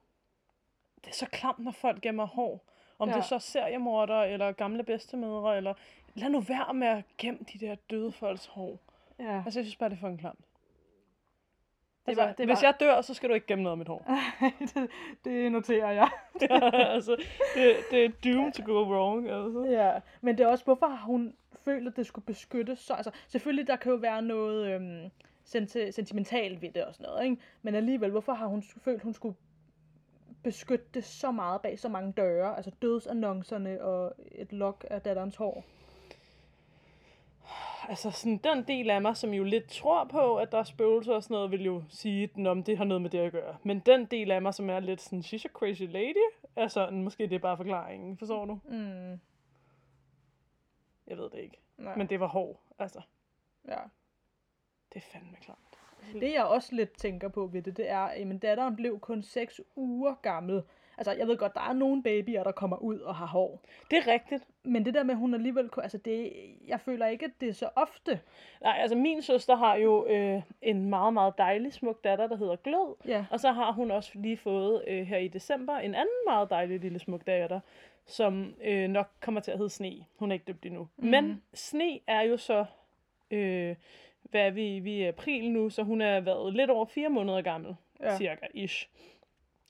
[1.06, 2.65] Det er så klamt, når folk gemmer hår.
[2.99, 3.15] Om ja.
[3.15, 5.73] Det er så seriemorder, eller gamle bedstemødre, eller...
[6.13, 8.80] Lad nu være med at gemme de der døde folks hår.
[9.19, 9.43] Ja.
[9.45, 10.39] Altså, jeg synes bare, det er fucking klamt.
[12.10, 13.78] Det Altså, var- det hvis var- jeg dør, så skal du ikke gemme noget af
[13.78, 14.06] mit hår.
[14.76, 14.89] det,
[15.26, 16.10] det noterer jeg.
[16.95, 17.15] altså,
[17.56, 19.30] det, det er doomed to go wrong.
[19.30, 19.65] Altså.
[19.69, 19.91] Ja,
[20.22, 21.34] men det er også, hvorfor har hun
[21.65, 22.93] følt, at det skulle beskyttes så?
[22.93, 25.10] Altså, selvfølgelig, der kan jo være noget øhm,
[25.43, 27.38] senti- sentimentalt ved det og sådan noget, ikke?
[27.62, 29.36] Men alligevel, hvorfor har hun følt, hun skulle
[30.43, 32.56] beskytte det så meget bag så mange døre?
[32.58, 35.63] Altså dødsannoncerne og et lok af datterens hår.
[37.89, 41.13] Altså sådan den del af mig, som jo lidt tror på, at der er spøgelser
[41.13, 43.32] og sådan noget, vil jo sige, at "Nå, men det har noget med det at
[43.32, 43.58] gøre.
[43.63, 46.25] Men den del af mig, som er lidt sådan, she's a crazy lady,
[46.56, 48.60] er sådan, måske det er bare forklaringen, forstår du?
[48.65, 49.19] Mm,
[51.08, 51.58] Jeg ved det ikke.
[51.78, 53.02] nej, Men det var hår, altså.
[53.67, 53.78] ja.
[54.93, 55.58] Det er fandme klart.
[56.13, 59.23] Det jeg også lidt tænker på ved det, det er, at min datteren blev kun
[59.23, 60.63] 6 uger gammel.
[60.99, 63.62] Altså, jeg ved godt, der er nogle babyer, der kommer ud og har hår.
[63.91, 64.43] Det er rigtigt.
[64.63, 65.69] Men det der med, at hun alligevel...
[65.69, 66.31] kunne- Altså, det,
[66.67, 68.19] jeg føler ikke, at det er så ofte.
[68.62, 72.55] Nej, altså min søster har jo øh, en meget, meget dejlig smuk datter, der hedder
[72.55, 72.95] Glød.
[73.07, 73.25] Ja.
[73.31, 76.79] Og så har hun også lige fået øh, her i december en anden meget dejlig
[76.79, 77.59] lille smuk datter,
[78.05, 80.05] som øh, nok kommer til at hedde Sne.
[80.17, 80.88] Hun er ikke døbt endnu.
[80.97, 81.07] Mm.
[81.07, 82.65] Men Sne er jo så,
[83.31, 83.75] øh,
[84.23, 87.09] hvad er vi, vi er i april nu, så hun er været lidt over fire
[87.09, 88.05] måneder gammel, ja.
[88.12, 88.17] Ja.
[88.17, 88.89] cirka, ish.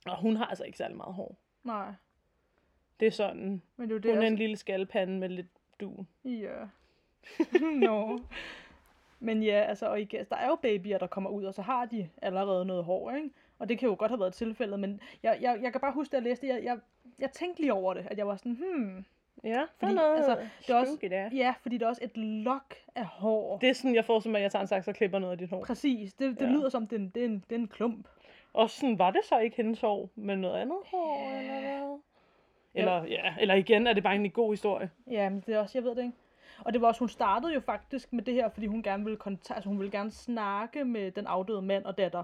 [0.05, 1.35] Og hun har altså ikke særlig meget hår.
[1.63, 1.87] Nej.
[2.99, 4.41] Det er sådan, Men det er det, hun er en også...
[4.41, 5.47] lille skalpande med lidt
[5.79, 6.07] dun.
[6.25, 6.55] Ja.
[7.85, 8.19] Nå.
[9.19, 11.85] Men ja, altså, og igen, der er jo babyer, der kommer ud, og så har
[11.85, 13.29] de allerede noget hår, ikke?
[13.59, 16.17] Og det kan jo godt have været tilfældet, men jeg, jeg, jeg kan bare huske,
[16.17, 16.79] at jeg læste det, jeg, jeg,
[17.19, 19.05] jeg tænkte lige over det, at jeg var sådan, hmm,
[19.43, 21.29] Ja, Fordi, noget altså, det er også- der.
[21.33, 23.57] ja, fordi der er også et lok af hår.
[23.57, 25.37] Det er sådan, jeg får som, at jeg tager en saks og klipper noget af
[25.37, 25.63] dit hår.
[25.65, 26.51] Præcis, det, det Ja.
[26.51, 28.07] lyder som, det er, en, det, er en, det er en klump.
[28.53, 31.99] Og sådan, var det så ikke hendes hår, men noget andet hår, eller hvad?
[32.73, 34.91] Eller, ja, eller igen, er det bare en god historie.
[35.11, 36.17] Ja, men det er også, jeg ved det ikke.
[36.65, 39.19] Og det var også, hun startede jo faktisk med det her, fordi hun gerne ville,
[39.27, 42.23] konta- altså hun ville gerne snakke med den afdøde mand og datter.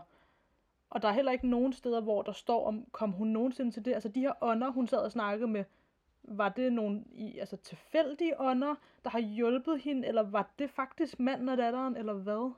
[0.90, 3.86] Og der er heller ikke nogen steder, hvor der står om, kom hun nogensinde til
[3.86, 3.94] det?
[3.94, 5.64] Altså de her ånder, hun sad og snakkede med,
[6.24, 11.20] var det nogle i, altså, tilfældige ånder, der har hjulpet hende, eller var det faktisk
[11.20, 12.52] manden og datteren, eller hvad?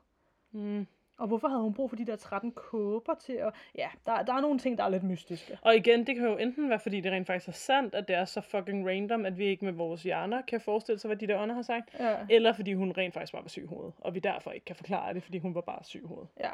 [0.51, 0.87] Mm.
[1.17, 3.53] Og hvorfor havde hun brug for de der 13 kåber til at...
[3.75, 5.57] Ja, der, der er nogle ting, der er lidt mystiske.
[5.61, 8.15] Og igen, det kan jo enten være, fordi det rent faktisk er sandt, at det
[8.15, 11.27] er så fucking random, at vi ikke med vores hjerner kan forestille sig, hvad de
[11.27, 11.99] der ånder har sagt.
[11.99, 14.65] Ja, Eller fordi hun rent faktisk bare var syg i hovedet, og vi derfor ikke
[14.65, 16.29] kan forklare det, fordi hun var bare syg i hovedet.
[16.39, 16.51] ja.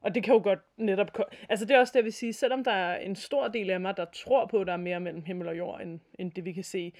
[0.00, 1.18] Og det kan jo godt netop...
[1.48, 3.80] Altså det er også det, jeg vil sige, selvom der er en stor del af
[3.80, 6.44] mig, der tror på, at der er mere mellem himmel og jord, end, end det
[6.44, 6.92] vi kan se,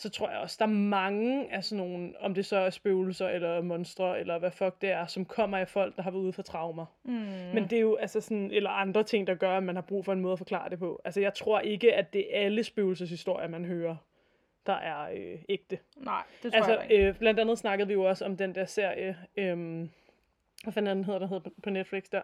[0.00, 3.28] så tror jeg også, der er mange af sådan nogle, om det så er spøgelser,
[3.28, 6.32] eller monstre, eller hvad fuck det er, som kommer af folk, der har været ude
[6.32, 6.86] for traumer.
[7.04, 7.12] Mm.
[7.54, 10.04] Men det er jo altså sådan, eller andre ting, der gør, at man har brug
[10.04, 11.00] for en måde at forklare det på.
[11.04, 13.96] Altså jeg tror ikke, at det er alle spøgelseshistorier, man hører,
[14.66, 15.78] der er øh, ægte.
[15.96, 17.06] Nej, det tror Altså, jeg ikke.
[17.08, 19.88] øh, blandt andet snakkede vi jo også om den der serie, øh,
[20.62, 22.22] hvad fanden den hedder, der hedder på Netflix der?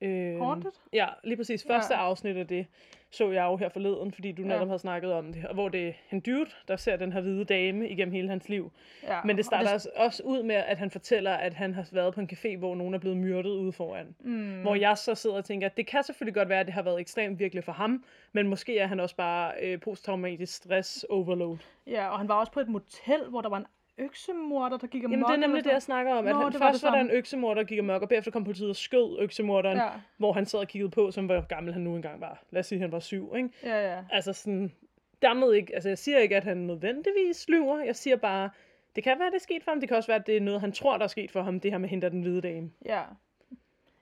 [0.00, 0.70] Øh, Haunted?
[0.92, 1.64] Ja, lige præcis.
[1.66, 2.00] Første Ja.
[2.00, 2.66] afsnit af det
[3.12, 4.48] så jeg jo her forleden, fordi du Ja.
[4.48, 5.46] netop havde snakket om det.
[5.46, 8.48] Og hvor det er en dude, der ser den her hvide dame igennem hele hans
[8.48, 8.72] liv.
[9.02, 9.20] Ja.
[9.24, 9.86] Men det og starter det...
[9.96, 12.94] også ud med, at han fortæller, at han har været på en café, hvor nogen
[12.94, 14.14] er blevet myrdet ude foran.
[14.20, 14.60] Mm.
[14.62, 16.82] Hvor jeg så sidder og tænker, at det kan selvfølgelig godt være, at det har
[16.82, 21.56] været ekstremt virkelig for ham, men måske er han også bare øh, posttraumatisk stress overload.
[21.86, 23.66] Ja, og han var også på et motel, hvor der var en
[24.00, 25.12] øksemorder, der gik amok.
[25.12, 26.26] Jamen det er nemlig det, jeg snakker om.
[26.26, 28.08] At Nå, han, det var først det var der en øksemorder, der gik amok, og
[28.08, 29.88] bagefter kom politiet og skød øksemorderen, ja.
[30.16, 32.42] Hvor han sad og kiggede på, som hvor gammel han nu engang var.
[32.50, 33.50] Lad os sige, at han var syv, ikke?
[33.62, 34.04] ja, ja.
[34.10, 34.72] Altså sådan,
[35.22, 37.80] dermed ikke, altså jeg siger ikke, at han nødvendigvis lyver.
[37.80, 38.50] Jeg siger bare,
[38.96, 39.80] det kan være, det er sket for ham.
[39.80, 41.60] Det kan også være, at det er noget, han tror, der er sket for ham,
[41.60, 42.70] det her med hende, der er den hvide dame.
[42.84, 43.02] Ja.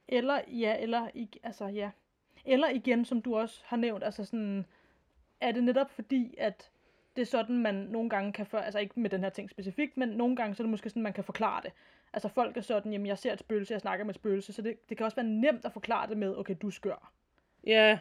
[0.08, 1.08] Eller, ja, eller,
[1.42, 1.90] altså, ja.
[2.46, 4.66] Eller igen, som du også har nævnt, altså sådan,
[5.40, 6.70] er det netop fordi, at
[7.18, 9.96] det er sådan, man nogle gange kan, for, altså ikke med den her ting specifikt,
[9.96, 11.72] men nogle gange, så er det måske sådan, man kan forklare det.
[12.12, 14.62] Altså folk er sådan, jamen jeg ser et spøgelse, jeg snakker med et spøgelse, så
[14.62, 17.12] det, det kan også være nemt at forklare det med, okay, du skør.
[17.66, 17.98] Ja,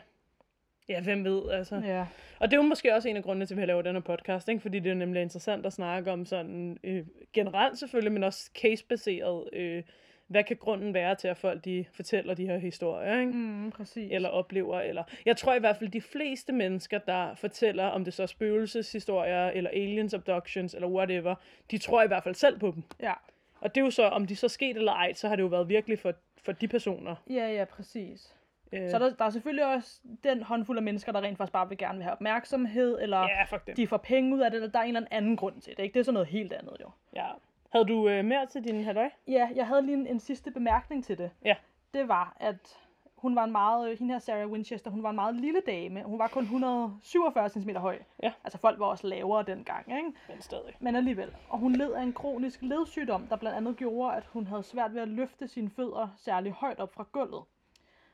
[0.89, 1.75] ja, hvem ved, altså.
[1.75, 2.05] Ja.
[2.39, 3.95] Og det er jo måske også en af grundene til, at vi har lavet den
[3.95, 4.61] her podcast, ikke?
[4.61, 9.49] fordi det er nemlig interessant at snakke om sådan øh, generelt selvfølgelig, men også case-baseret,
[9.53, 9.83] øh,
[10.27, 13.31] hvad kan grunden være til, at folk de fortæller de her historier, ikke?
[13.31, 14.11] Mm, præcis.
[14.11, 18.13] eller oplever, eller jeg tror i hvert fald, de fleste mennesker, der fortæller, om det
[18.13, 21.35] så er spøgelseshistorier, eller aliens abductions, eller whatever,
[21.71, 22.83] de tror i hvert fald selv på dem.
[23.01, 23.13] Ja.
[23.61, 25.43] Og det er jo så, om de så er sket eller ej, så har det
[25.43, 26.13] jo været virkelig for,
[26.43, 27.15] for de personer.
[27.29, 28.35] Ja, ja, præcis.
[28.73, 31.69] Øh, Så der, der er selvfølgelig også den håndfuld af mennesker, der rent faktisk bare
[31.69, 34.79] vil gerne vil have opmærksomhed, eller ja, de får penge ud af det, eller der
[34.79, 35.83] er en eller anden grund til det.
[35.83, 35.93] Ikke?
[35.93, 36.89] Det er sådan noget helt andet jo.
[37.15, 37.27] Ja.
[37.69, 39.09] Havde du øh, mere til din halløj?
[39.27, 41.31] Ja, jeg havde lige en, en sidste bemærkning til det.
[41.45, 41.55] Ja.
[41.93, 42.77] Det var, at
[43.17, 46.03] hun var en meget, øh, hende her Sarah Winchester, hun var en meget lille dame.
[46.03, 47.99] Hun var kun 147 cm høj.
[48.23, 48.33] Ja.
[48.43, 50.11] Altså folk var også lavere dengang, ikke?
[50.29, 50.73] Men stadig.
[50.79, 51.35] Men alligevel.
[51.49, 54.93] Og hun led af en kronisk ledsygdom, der blandt andet gjorde, at hun havde svært
[54.93, 57.43] ved at løfte sine fødder særlig højt op fra gulvet.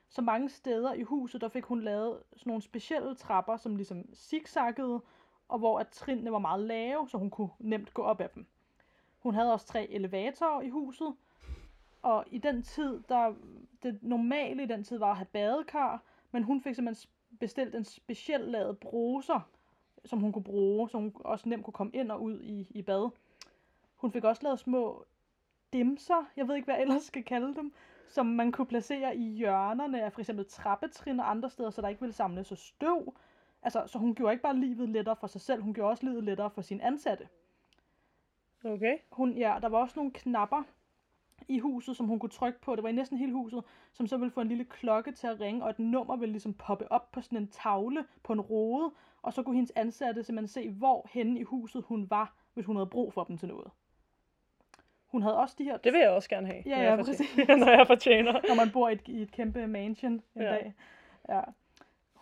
[0.10, 4.16] Så mange steder i huset, der fik hun lavet sådan nogle specielle trapper, som ligesom
[4.16, 5.02] zigzaggede,
[5.48, 8.46] og hvor at trinene var meget lave, så hun kunne nemt gå op ad dem.
[9.24, 11.16] Hun havde også tre elevatorer i huset,
[12.02, 13.34] og i den tid, der
[13.84, 17.10] det normale i den tid var at have badekar, men hun fik simpelthen
[17.40, 19.50] bestilt en specielt lavet bruser,
[20.06, 22.82] som hun kunne bruge, så hun også nemt kunne komme ind og ud i, i
[22.82, 23.10] bad.
[23.96, 25.06] Hun fik også lavet små
[25.74, 27.74] dimser, jeg ved ikke, hvad jeg ellers skal kalde dem,
[28.10, 31.88] som man kunne placere i hjørnerne af for eksempel trappetrin og andre steder, så der
[31.88, 33.16] ikke ville samle sig støv.
[33.62, 36.24] Altså, så hun gjorde ikke bare livet lettere for sig selv, hun gjorde også livet
[36.24, 37.28] lettere for sine ansatte.
[38.64, 38.98] Okay.
[39.12, 40.64] Hun, ja, der var også nogle knapper
[41.48, 42.76] i huset, som hun kunne trykke på.
[42.76, 45.40] Det var i næsten hele huset, som så ville få en lille klokke til at
[45.40, 48.92] ringe, og et nummer ville ligesom poppe op på sådan en tavle på en rode,
[49.22, 52.76] og så kunne hendes ansatte simpelthen se, hvor henne i huset hun var, hvis hun
[52.76, 53.72] havde brug for dem til noget.
[55.08, 55.78] Hun havde også de her...
[55.78, 56.64] Det vil jeg også gerne have.
[56.66, 57.38] Ja, når ja, jeg præcis.
[57.48, 58.32] når jeg fortjener.
[58.32, 60.44] når man bor i et, i et kæmpe mansion en Ja.
[60.50, 60.74] dag.
[61.30, 61.42] Ja.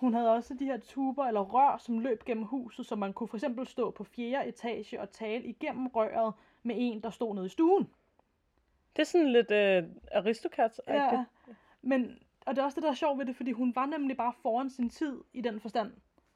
[0.01, 3.27] Hun havde også de her tuber eller rør, som løb gennem huset, så man kunne
[3.27, 6.33] for eksempel stå på fjerde etage og tale igennem røret
[6.63, 7.89] med en, der stod nede i stuen.
[8.95, 11.25] Det er sådan lidt øh, aristocats Ja.
[11.81, 14.17] Men, og det er også det, der er sjovt ved det, fordi hun var nemlig
[14.17, 15.93] bare foran sin tid i den forstand.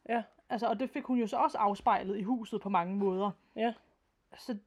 [0.10, 0.24] Ja.
[0.50, 3.32] Altså, og det fik hun jo så også afspejlet i huset på mange måder.
[3.56, 3.74] Ja.
[4.38, 4.58] Så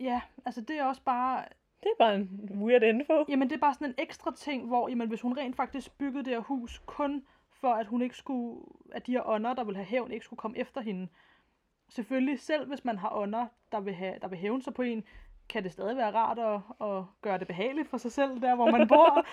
[0.00, 1.44] ja, altså det er også bare,
[1.82, 3.24] Det er bare en weird info.
[3.28, 6.24] jamen det er bare sådan en ekstra ting, hvor jamen, hvis hun rent faktisk byggede
[6.24, 7.26] det her hus kun
[7.60, 8.60] for, at hun ikke skulle,
[8.92, 11.08] at de her ånder, der vil have hævn, ikke skulle komme efter hende.
[11.88, 15.04] Selvfølgelig, selv hvis man har ånder, der vil, have, der vil hævne sig på en,
[15.48, 18.70] kan det stadig være rart at, at gøre det behageligt for sig selv, der hvor
[18.70, 19.26] man bor.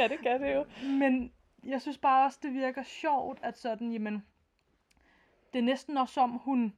[0.00, 0.64] Ja, det kan det jo.
[0.88, 1.32] Men
[1.64, 4.24] jeg synes bare også, det virker sjovt, at sådan, jamen,
[5.52, 6.74] det er næsten også som, hun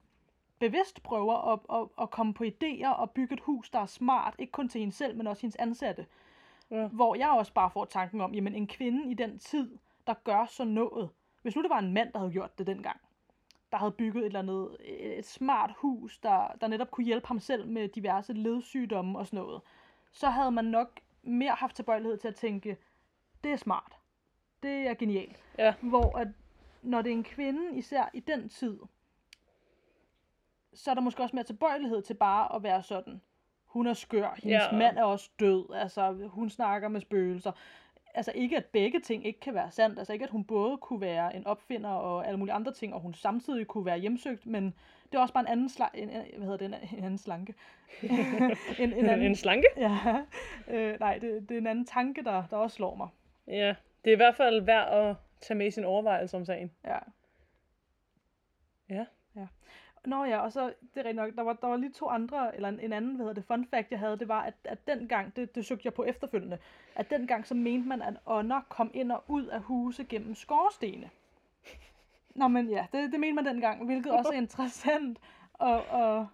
[0.59, 4.35] bevidst prøver at, at, at komme på idéer og bygge et hus, der er smart,
[4.39, 6.07] ikke kun til hende selv, men også hendes ansatte.
[6.71, 6.87] Ja.
[6.87, 10.47] Hvor jeg også bare får tanken om, jamen en kvinde i den tid, der gør
[10.47, 11.11] sådan noget.
[11.43, 13.01] Hvis nu det var en mand, der havde gjort det dengang,
[13.73, 14.77] der havde bygget et eller andet,
[15.19, 19.45] et smart hus, der, der netop kunne hjælpe ham selv med diverse ledsygdomme og sådan
[19.45, 19.63] noget,
[20.13, 22.77] så havde man nok mere haft tilbøjelighed til at tænke,
[23.45, 23.97] det er smart.
[24.63, 25.45] Det er genialt.
[25.59, 25.75] Ja.
[25.83, 26.29] Hvor at,
[26.83, 28.79] når det er en kvinde, især i den tid,
[30.75, 33.21] så er der måske også mere tilbøjelighed til bare at være sådan,
[33.73, 34.79] hun er skør, hendes Ja.
[34.79, 37.53] mand er også død, altså hun snakker med spøgelser.
[38.15, 39.99] Altså ikke, at begge ting ikke kan være sandt.
[39.99, 43.01] Altså ikke, at hun både kunne være en opfinder og alle mulige andre ting, og
[43.01, 44.65] hun samtidig kunne være hjemsøgt, men
[45.13, 47.55] det er også bare en anden, sla- en, hvad hedder det, en, en anden slanke.
[48.79, 49.67] en, en anden, En slanke?
[49.77, 50.23] ja,
[50.69, 53.09] øh, nej, det, det er en anden tanke, der, der også slår mig.
[53.47, 53.75] Ja.
[54.05, 56.71] Det er i hvert fald værd at tage med i sin overvejelse om sagen.
[56.85, 56.99] Ja.
[58.91, 59.05] Ja.
[60.07, 62.57] Nå ja, og så, det er rigtigt nok, der var, der var lige to andre,
[62.57, 64.87] eller en, en anden, hvad hedder det, fun fact, jeg havde, det var, at, at
[64.87, 66.59] dengang, det, det søgte jeg på efterfølgende,
[66.95, 71.11] at dengang så mente man, at ånder kom ind og ud af huse gennem skorstene.
[72.35, 75.19] Nå, men ja, det, det mente man dengang, hvilket også er interessant
[75.61, 76.27] at, at,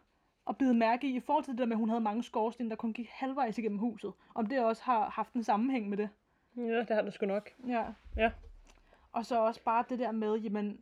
[0.48, 2.70] at bide mærke i, i forhold til det der med, at hun havde mange skorstene,
[2.70, 4.12] der kun gik halvvejs igennem huset.
[4.34, 6.08] Om det også har haft en sammenhæng med det.
[6.56, 7.50] Ja, det har du sgu nok.
[7.68, 7.84] Ja.
[8.16, 8.30] Ja.
[9.12, 10.78] Og så også bare det der med, jamen,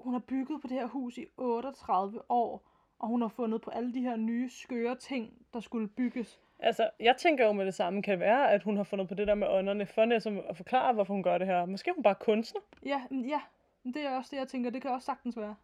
[0.00, 3.70] hun har bygget på det her hus i 38 år, og hun har fundet på
[3.70, 6.40] alle de her nye skøre ting, der skulle bygges.
[6.58, 8.02] Altså, jeg tænker jo med det samme.
[8.02, 10.56] Kan det være, at hun har fundet på det der med ånderne, for næsten at
[10.56, 11.66] forklare, hvorfor hun gør det her?
[11.66, 12.60] Måske er hun bare kunstner?
[12.84, 13.40] Ja, ja,
[13.84, 14.70] det er også det, jeg tænker.
[14.70, 15.54] Det kan også sagtens være.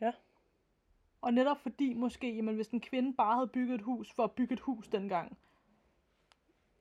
[0.00, 0.12] Ja.
[1.20, 4.32] Og netop fordi måske, jamen, hvis en kvinde bare havde bygget et hus for at
[4.32, 5.38] bygge et hus dengang,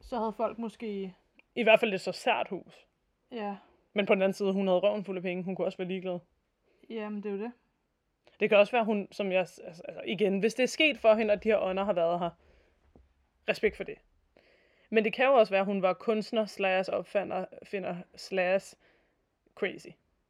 [0.01, 1.15] så havde folk måske,
[1.55, 2.87] I hvert fald et så sært hus.
[3.31, 3.57] ja,
[3.93, 5.43] Men på den anden side, hun havde røven fuld af penge.
[5.43, 6.19] Hun kunne også være ligeglad.
[6.89, 7.51] jamen det er jo det.
[8.39, 11.13] Det kan også være, hun, som jeg, altså, altså igen, hvis det er sket for
[11.13, 12.29] hende, at de her ånder har været her,
[13.49, 13.95] respekt for det.
[14.89, 18.75] Men det kan jo også være, at hun var kunstner, slash opfinder, finder, slash
[19.55, 19.87] crazy.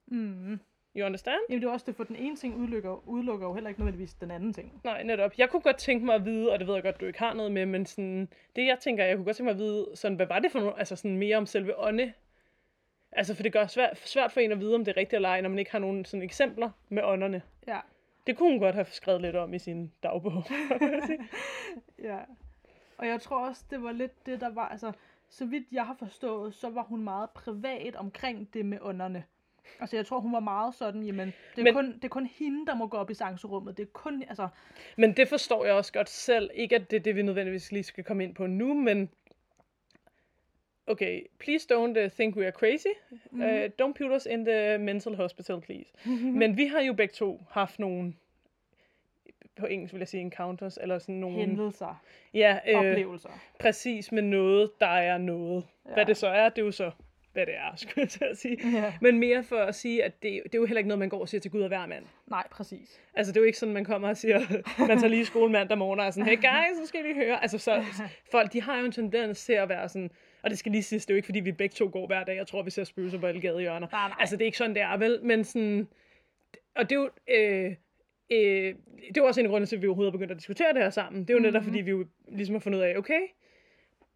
[0.07, 0.59] Mm.
[0.95, 1.39] You understand?
[1.49, 4.13] Jamen det er også det, for den ene ting udelukker, udelukker jo heller ikke nødvendigvis
[4.13, 4.81] den anden ting.
[4.83, 5.31] Nej, netop.
[5.37, 7.33] Jeg kunne godt tænke mig at vide, og det ved jeg godt, du ikke har
[7.33, 10.15] noget med, men sådan, det jeg tænker, jeg kunne godt tænke mig at vide, sådan,
[10.15, 12.13] hvad var det for noget, altså sådan mere om selve ånde?
[13.15, 15.29] Altså, for det gør svært, svært for en at vide, om det er rigtigt eller
[15.29, 17.41] ej, når man ikke har nogen sådan eksempler med ånderne.
[17.67, 17.79] Ja.
[18.27, 20.43] Det kunne hun godt have skrevet lidt om i sin dagbog.
[22.03, 22.17] Ja.
[22.97, 24.91] Og jeg tror også, det var lidt det, der var, altså,
[25.29, 29.23] så vidt jeg har forstået, så var hun meget privat omkring det med ånderne.
[29.79, 32.25] Altså, jeg tror, hun var meget sådan, jamen, det er, Men- kun, det er kun
[32.25, 33.77] hende, der må gå op i sangerummet.
[33.77, 34.47] Det er kun, altså,
[34.97, 36.49] Men det forstår jeg også godt selv.
[36.53, 39.09] Ikke, at det er det, vi nødvendigvis lige skal komme ind på nu, men
[40.87, 42.93] okay, please don't uh, think we are crazy.
[43.31, 43.41] Mhm.
[43.41, 43.47] Uh,
[43.81, 45.91] don't put us in the mental hospital, please.
[46.39, 48.13] Men vi har jo begge to haft nogle,
[49.55, 51.37] på engelsk vil jeg sige encounters, eller sådan nogle...
[51.37, 52.01] Hændelser,
[52.33, 53.29] Ja, øh, oplevelser.
[53.59, 55.65] præcis med noget, der er noget.
[55.87, 55.93] Ja.
[55.93, 56.91] Hvad det så er, det er jo så,
[57.33, 58.57] hvad det er, skulle jeg til at sige.
[58.79, 58.93] Ja.
[59.01, 61.19] Men mere for at sige, at det, det er jo heller ikke noget, man går
[61.21, 62.05] og siger til Gud og hver mand.
[62.27, 63.01] Nej, præcis.
[63.15, 64.39] Altså, det er jo ikke sådan, man kommer og siger,
[64.87, 67.15] man tager lige skole mandag morgen og er sådan, hey guys, så skal I lige
[67.15, 67.41] høre.
[67.41, 67.83] Altså, så,
[68.31, 70.11] folk, de har jo en tendens til at være sådan,
[70.43, 72.23] og det skal lige siges, det er jo ikke, fordi vi begge to går hver
[72.23, 73.87] dag, jeg tror, vi ser spøgelser på alle gadehjørner.
[73.91, 74.17] Nej, nej.
[74.19, 75.19] Altså, det er ikke sådan, det er, vel?
[75.23, 75.87] Men sådan,
[76.75, 77.75] og det er jo, øh,
[78.31, 78.75] øh,
[79.07, 80.89] det jo også en grund til, at vi overhovedet er begyndt at diskutere det her
[80.89, 81.21] sammen.
[81.21, 81.69] Det er jo netop, Mhm.
[81.71, 83.21] fordi vi jo ligesom har fundet ud af, okay,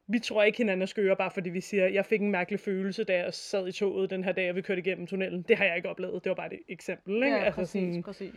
[0.08, 3.04] vi tror ikke hinanden er skøre, bare fordi vi siger, jeg fik en mærkelig følelse,
[3.04, 5.42] da jeg sad i toget den her dag, og vi kørte igennem tunnelen.
[5.42, 6.24] Det har jeg ikke oplevet.
[6.24, 7.28] Det var bare et eksempel, ikke?
[7.28, 8.32] Ja, altså, præcis, sådan, præcis.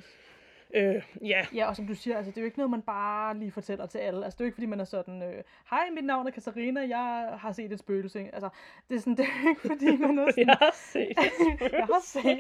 [0.75, 3.39] Øh, ja, Ja, og som du siger, altså, det er jo ikke noget, man bare
[3.39, 4.25] lige fortæller til alle.
[4.25, 6.81] Altså, det er jo ikke, fordi man er sådan, øh, hej, mit navn er Katarina,
[6.89, 8.19] jeg har set et spøgelse.
[8.33, 8.49] Altså,
[8.89, 11.15] det er, sådan, det er ikke, fordi man er sådan, jeg har set
[11.73, 12.39] jeg har set.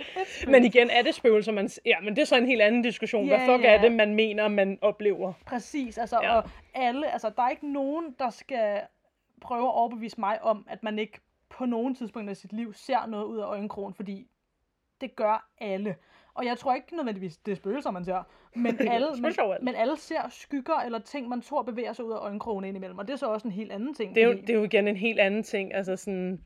[0.48, 1.68] Men igen, er det spøgelser, man...
[1.86, 3.26] Ja, men det er så en helt anden diskussion.
[3.28, 3.74] Hvad Ja, fuck ja.
[3.76, 5.32] er det, man mener, man oplever?
[5.46, 6.36] Præcis, altså, Ja.
[6.36, 8.80] og alle, altså, der er ikke nogen, der skal
[9.40, 13.06] prøve at overbevise mig om, at man ikke på nogen tidspunkt i sit liv ser
[13.06, 14.26] noget ud af øjenkrogen, fordi
[15.00, 15.96] det gør alle.
[16.40, 18.22] Og jeg tror ikke nødvendigvis, det er spøgelser, man ser,
[18.54, 22.16] men alle, men, men alle ser skygger eller ting, man tror bevæger sig ud af
[22.16, 24.14] øjenkrogen indimellem, og det er så også en helt anden ting.
[24.14, 25.74] Det er, jo, fordi- det er jo igen en helt anden ting.
[25.74, 26.40] Altså sådan...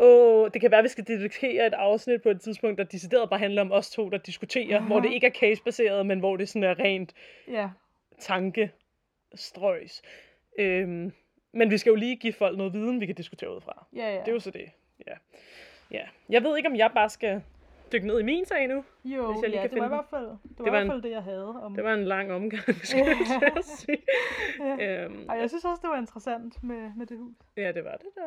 [0.00, 3.30] Åh, det kan være, at vi skal dedikere et afsnit på et tidspunkt, der decideret
[3.30, 6.48] bare handler om os to, der diskuterer, hvor det ikke er case-baseret, men hvor det
[6.48, 7.12] sådan er rent
[7.48, 7.68] Ja,
[8.18, 10.02] tankestrøjs.
[10.58, 11.12] Øhm,
[11.52, 13.86] men vi skal jo lige give folk noget viden, vi kan diskutere ud fra.
[13.96, 14.20] ja, ja.
[14.20, 14.70] Det er jo så det.
[15.06, 15.12] Ja.
[15.90, 16.02] ja.
[16.28, 17.42] Jeg ved ikke, om jeg bare skal
[17.92, 18.84] dykke ned i min sag nu.
[19.04, 20.60] jo, hvis jeg lige ja, kan det var i finde hvert fald det, var Det
[20.60, 21.62] i var hvert en- fald det, jeg havde.
[21.62, 21.74] Om...
[21.74, 24.02] Det var en lang omgang, skulle jeg til at sige.
[25.04, 27.34] Øhm, Ej, jeg synes også, det var interessant med, med det hus.
[27.56, 28.20] ja, det var det da.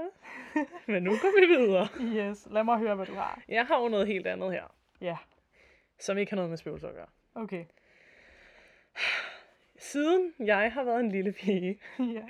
[0.91, 1.87] Men nu går vi videre.
[2.29, 3.41] Yes, lad mig høre, hvad du har.
[3.47, 5.17] Jeg har jo noget helt andet her, Ja,
[5.99, 7.07] som ikke har noget med spøgelser at gøre.
[7.35, 7.65] okay.
[9.77, 11.79] Siden jeg har været en lille pige,
[12.15, 12.21] ja.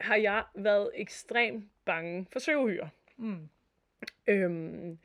[0.00, 2.88] har jeg været ekstremt bange for søvhyre.
[3.16, 3.48] Mm.
[4.26, 4.98] Øhm,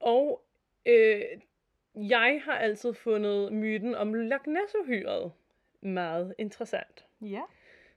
[0.00, 0.44] og
[0.86, 1.22] øh,
[1.94, 5.32] jeg har altid fundet myten om Loch Ness-uhyret
[5.84, 7.04] meget interessant.
[7.20, 7.40] Ja.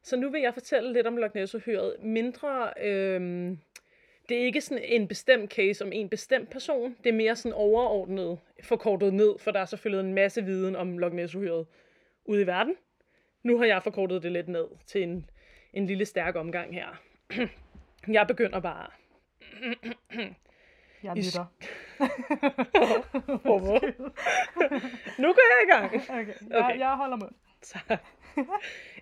[0.03, 1.95] Så nu vil jeg fortælle lidt om Loch Ness-uhyret.
[2.03, 3.59] Mindre, øhm,
[4.29, 6.95] det er ikke sådan en bestemt case om en bestemt person.
[7.03, 10.97] Det er mere sådan overordnet forkortet ned, for der er selvfølgelig en masse viden om
[10.97, 11.65] Loch Ness-uhyret
[12.25, 12.75] ude i verden.
[13.43, 15.29] Nu har jeg forkortet det lidt ned til en,
[15.73, 17.01] en lille stærk omgang her.
[18.07, 18.89] Jeg begynder bare.
[21.03, 21.45] Jeg lytter.
[23.37, 23.79] Hvorfor?
[25.21, 25.85] nu går jeg i gang.
[26.09, 26.27] okay.
[26.49, 26.79] Jeg, Okay.
[26.79, 27.31] jeg holder mund.
[27.61, 27.99] Tak.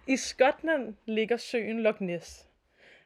[0.08, 2.48] I Skotland ligger søen Loch Ness.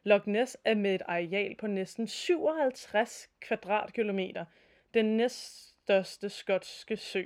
[0.03, 4.45] Loch Ness er med et areal på næsten 57 kvadratkilometer
[4.93, 7.23] den næststørste skotske sø.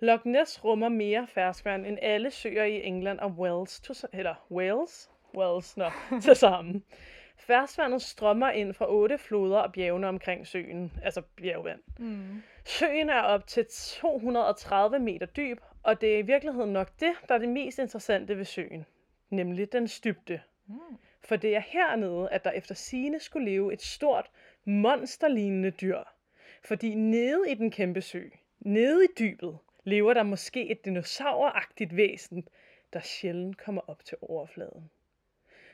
[0.00, 5.10] Loch Ness rummer mere ferskvand end alle søer i England og Wales, to, eller Wales,
[5.36, 5.90] Wales, nå,
[6.22, 6.84] til sammen.
[7.46, 11.80] Ferskvandet strømmer ind fra otte floder og bjergene omkring søen, altså bjergvand.
[11.98, 12.42] Mm.
[12.64, 17.34] Søen er op til 230 meter dyb, og det er i virkeligheden nok det, der
[17.34, 18.86] er det mest interessante ved søen,
[19.30, 20.40] nemlig den dybde.
[20.66, 20.78] Mm.
[21.20, 24.30] For det er hernede, at der efter sine skulle leve et stort,
[24.64, 25.98] monsterlignende dyr.
[26.64, 28.22] Fordi nede i den kæmpe sø,
[28.60, 32.48] nede i dybet, lever der måske et dinosauragtigt væsen,
[32.92, 34.90] der sjældent kommer op til overfladen.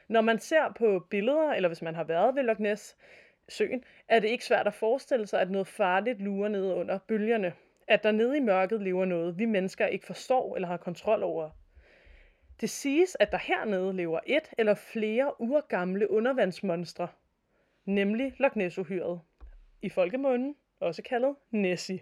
[0.09, 2.97] Når man ser på billeder, eller hvis man har været ved Loch Ness
[3.49, 7.53] søen, er det ikke svært at forestille sig, at noget farligt lurer nede under bølgerne.
[7.87, 11.51] At der nede i mørket lever noget, vi mennesker ikke forstår eller har kontrol over.
[12.61, 17.09] Det siges, at der hernede lever et eller flere urgamle undervandsmonstre,
[17.85, 19.21] nemlig Loch Ness-uhyret.
[19.83, 22.01] I folkemunden også kaldet Nessie,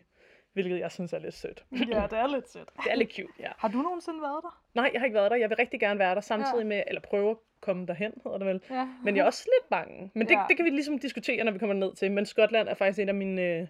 [0.52, 1.64] hvilket jeg synes er lidt sødt.
[1.92, 2.68] Ja, det er lidt sødt.
[2.84, 3.48] Det er lidt cute, ja.
[3.58, 4.62] Har du nogensinde været der?
[4.74, 5.36] Nej, jeg har ikke været der.
[5.36, 6.64] Jeg vil rigtig gerne være der samtidig Ja.
[6.68, 8.60] med, eller prøve komme derhen, hedder det vel.
[8.70, 8.88] Ja.
[9.04, 10.10] Men jeg er også lidt bange.
[10.14, 10.44] Men det, Ja.
[10.48, 12.12] det kan vi ligesom diskutere, når vi kommer ned til.
[12.12, 13.66] Men Skotland er faktisk en af mine øh,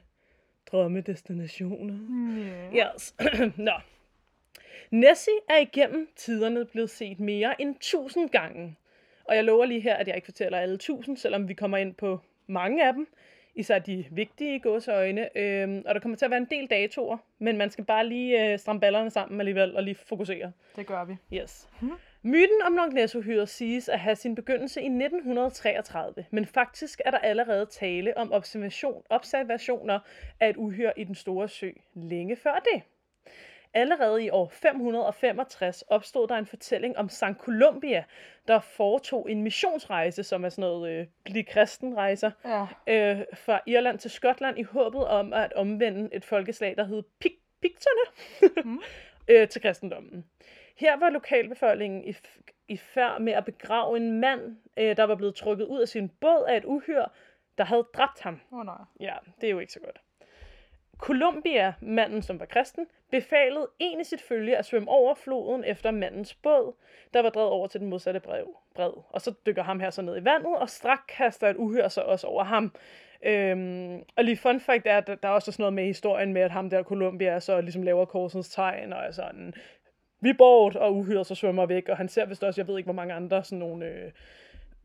[0.73, 1.95] drømmedestinationer.
[2.75, 2.87] Ja.
[2.95, 3.15] Yes.
[3.57, 3.73] Nå.
[4.91, 8.77] Nessie er igennem tiderne blevet set mere end 1000 gange.
[9.25, 11.95] Og jeg lover lige her, at jeg ikke fortæller alle 1000, selvom vi kommer ind
[11.95, 13.07] på mange af dem.
[13.55, 15.39] Især de vigtige gåseøjne.
[15.39, 18.53] Øhm, og der kommer til at være en del datoer, men man skal bare lige
[18.53, 20.53] øh, stramme ballerne sammen alligevel og lige fokusere.
[20.77, 21.17] Det gør vi.
[21.33, 21.69] Yes.
[22.27, 27.19] Myten om Loch Ness-uhyret siges at have sin begyndelse i 1933, men faktisk er der
[27.19, 29.99] allerede tale om observation, observationer
[30.41, 32.83] af et uhyre i den store sø længe før det.
[33.75, 38.05] allerede i år 565 opstod der en fortælling om Sankt Columbia,
[38.49, 42.67] der foretog en missionsrejse, som er sådan noget øh, bliv kristen rejser, Ja.
[42.87, 47.43] øh, fra Irland til Skotland i håbet om at omvende et folkeslag, der hed Pik-
[47.63, 48.81] Picterne, Mm.
[49.29, 50.25] øh, til kristendommen.
[50.77, 52.17] Her var lokalbefolkningen i,
[52.69, 56.09] i færd med at begrave en mand, øh, der var blevet trukket ud af sin
[56.09, 57.05] båd af et uhyr,
[57.59, 58.41] der havde dræbt ham.
[58.53, 58.79] Åh oh, nej.
[59.01, 60.01] Ja, det er jo ikke så godt.
[60.99, 65.91] Columbia, manden som var kristen, befalede en i sit følge at svømme over floden efter
[65.91, 66.75] mandens båd,
[67.15, 68.93] der var drevet over til den modsatte brev, bred.
[69.11, 72.05] Og så dykker ham her så ned i vandet, og straks kaster et uhyr sig
[72.05, 72.75] også over ham.
[73.23, 76.43] Øhm, og lige fun fact er, at der- er også sådan noget med historien med,
[76.43, 79.55] at ham der Columbia så ligesom laver korsens tegn, og er sådan,
[80.27, 82.87] vi bort, og uhyret så svømmer væk, og han ser vist også, jeg ved ikke,
[82.87, 84.11] hvor mange andre sådan nogle øh,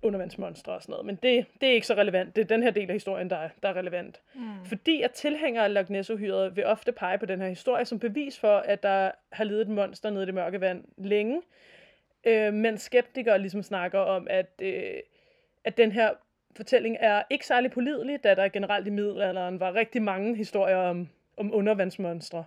[0.02, 2.36] undervandsmonstre og sådan noget, men det, det er ikke så relevant.
[2.36, 4.22] Det er den her del af historien, der er, der er relevant.
[4.36, 4.66] Mm.
[4.66, 8.40] Fordi at tilhængere af Loch Ness-uhyret vil ofte pege på den her historie som bevis
[8.40, 11.42] for, at der har levet et monster nede i det mørke vand længe,
[12.24, 14.94] øh, men skeptikere ligesom snakker om, at, øh,
[15.64, 16.10] at den her
[16.56, 21.10] fortælling er ikke særlig pålidelig, da der generelt i middelalderen var rigtig mange historier om,
[21.38, 22.44] om undervandsmonstre.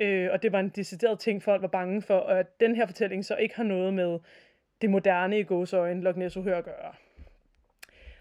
[0.00, 2.86] Øh, og det var en decideret ting, folk var bange for, og at den her
[2.86, 4.18] fortælling så ikke har noget med
[4.80, 6.94] det moderne i gåsøjne Loch ness at gøre.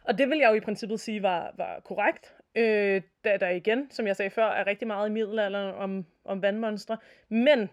[0.04, 3.92] Og det vil jeg jo i princippet sige var, var korrekt, øh, da der igen,
[3.92, 6.98] som jeg sagde før, er rigtig meget i middelalderen om, om vandmonstre.
[7.30, 7.70] Men,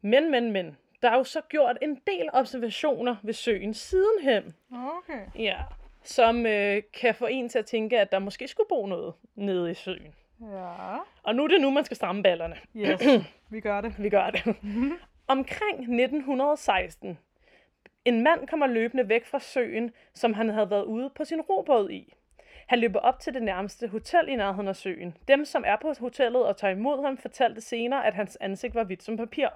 [0.00, 4.54] men, men, men, der er jo så gjort en del observationer ved søen sidenhen.
[4.72, 5.26] Okay.
[5.38, 5.58] Ja,
[6.02, 9.70] som øh, kan få en til at tænke, at der måske skulle bo noget nede
[9.70, 10.14] i søen.
[10.40, 10.96] Ja.
[11.22, 12.56] Og nu er det nu, man skal stramme ballerne.
[12.76, 13.00] Yes,
[13.50, 13.94] vi gør det.
[13.98, 14.42] Vi gør det.
[15.28, 17.18] Omkring 1916.
[18.04, 21.90] En mand kommer løbende væk fra søen, som han havde været ude på sin robåd
[21.90, 22.14] i.
[22.66, 25.16] Han løber op til det nærmeste hotel i nærheden af søen.
[25.28, 28.84] Dem, som er på hotellet og tager imod ham, fortalte senere, at hans ansigt var
[28.84, 29.48] hvidt som papir.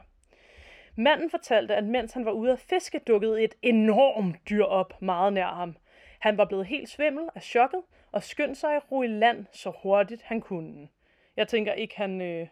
[0.96, 5.32] Manden fortalte, at mens han var ude at fiske, dukkede et enormt dyr op meget
[5.32, 5.76] nær ham.
[6.18, 7.80] Han var blevet helt svimmel af chokket
[8.12, 10.88] og skyndte sig at ro i land så hurtigt han kunne.
[11.36, 12.46] Jeg tænker ikke, han øh,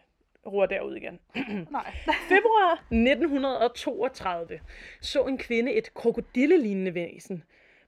[0.45, 1.19] roer derud igen.
[1.71, 1.93] Nej.
[2.29, 4.59] Februar 1932
[5.01, 7.43] så en kvinde et krokodillelignende væsen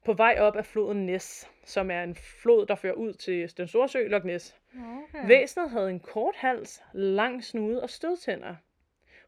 [0.05, 3.67] på vej op af floden Ness, som er en flod, der fører ud til den
[3.67, 4.55] store sø Loch Ness.
[4.75, 5.27] Okay.
[5.27, 8.55] Væsenet havde en kort hals, lang snude og stødtænder.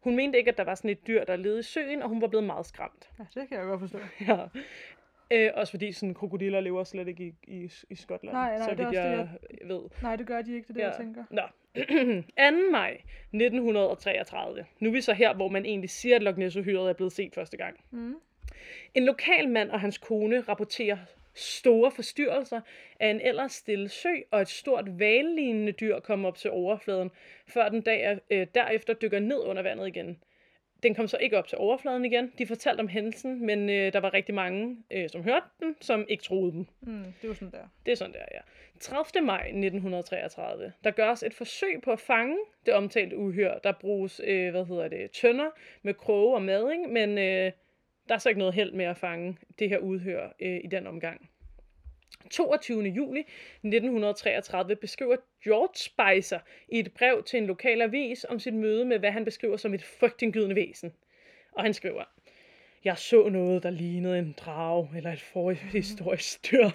[0.04, 2.22] Hun mente ikke, at der var sådan et dyr, der levede i søen, og hun
[2.22, 3.10] var blevet meget skræmt.
[3.20, 4.00] Ja, det kan jeg godt forstå.
[4.28, 4.38] Ja.
[5.32, 8.70] Øh, også fordi sådan krokodiller lever slet ikke i, i, i Skotland, Nej, nej, så
[8.70, 9.30] det vidt også jeg
[9.64, 9.82] ved.
[10.02, 11.24] Nej, det gør de ikke, det er det, jeg tænker.
[11.30, 11.42] Nå.
[12.62, 12.72] 2.
[12.72, 14.66] maj 1933.
[14.80, 17.36] Nu er vi så her, hvor man egentlig siger, at Loch ness er blevet set
[17.36, 17.80] første gang.
[17.92, 18.16] Mm.
[18.94, 20.98] En lokal mand og hans kone rapporterer
[21.34, 22.62] store forstyrrelser
[23.00, 27.12] af en ellers stille sø, og et stort vallignende dyr kommer op til overfladen,
[27.48, 30.18] før den dag, øh, derefter dykker ned under vandet igen.
[30.84, 32.32] Den kom så ikke op til overfladen igen.
[32.38, 36.06] De fortalte om hændelsen, men øh, der var rigtig mange, øh, som hørte den, som
[36.10, 36.70] ikke troede den.
[36.82, 37.68] Mm, det er jo sådan der.
[37.86, 38.40] Det er sådan der, ja.
[38.80, 39.26] 30.
[39.26, 43.54] maj 1933, der gøres et forsøg på at fange det omtalte uhyr.
[43.64, 45.50] Der bruges, øh, hvad hedder det, tønder
[45.82, 47.52] med kroge og mading, men øh,
[48.10, 50.88] der er så ikke noget held med at fange det her udhør øh, i den
[50.88, 51.31] omgang.
[52.30, 52.84] 22.
[52.84, 56.40] juni 1933 beskriver George Spicer
[56.70, 59.74] i et brev til en lokal avis om sit møde med, hvad han beskriver som
[59.74, 60.94] et frygtindgydende væsen.
[61.52, 62.04] Og han skriver,
[62.84, 66.70] jeg så noget, der lignede en drage eller et forhistorisk dyr.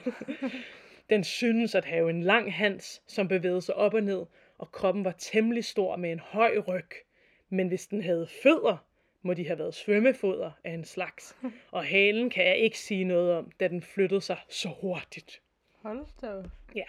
[1.11, 4.27] Den synes at have en lang hals, som bevægede sig op og ned,
[4.59, 6.91] og kroppen var temmelig stor med en høj ryg.
[7.49, 8.86] Men hvis den havde fødder,
[9.27, 11.37] må de have været svømmefoder af en slags.
[11.73, 15.43] Og halen kan jeg ikke sige noget om, da den flyttede sig så hurtigt.
[15.83, 16.49] Hold da.
[16.75, 16.85] Ja,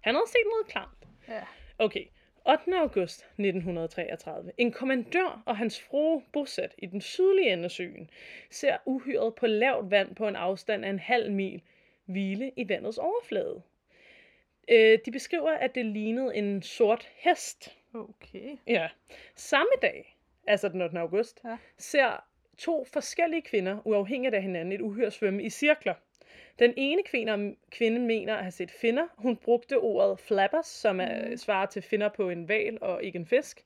[0.00, 1.08] han havde set noget klart.
[1.28, 1.42] Ja.
[1.78, 2.04] Okay,
[2.46, 2.78] 8.
[2.78, 4.52] august 1933.
[4.58, 8.10] En kommandør og hans frue bosat i den sydlige ende af søen
[8.50, 11.62] ser uhyret på lavt vand på en afstand af en halv mil
[12.04, 13.62] hvile i vandets overflade.
[14.68, 17.78] Øh, de beskriver, at det lignede en sort hest.
[17.94, 18.56] Okay.
[18.66, 18.88] Ja.
[19.34, 20.11] Samme dag,
[20.46, 20.98] altså den 8.
[20.98, 21.56] august, Ja.
[21.78, 22.24] ser
[22.58, 25.94] to forskellige kvinder, uafhængigt af hinanden, et uhyre svømme i cirkler.
[26.58, 29.06] Den ene kvinde, kvinde mener at have set finner.
[29.16, 31.36] Hun brugte ordet flappers, som er, Mhm.
[31.36, 33.62] svarer til finner på en val og ikke en fisk.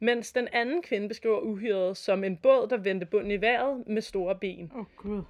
[0.00, 4.02] Mens den anden kvinde beskriver uhyret som en båd, der vendte bunden i vejret med
[4.02, 4.70] store ben.
[4.74, 5.22] Åh, oh, gud.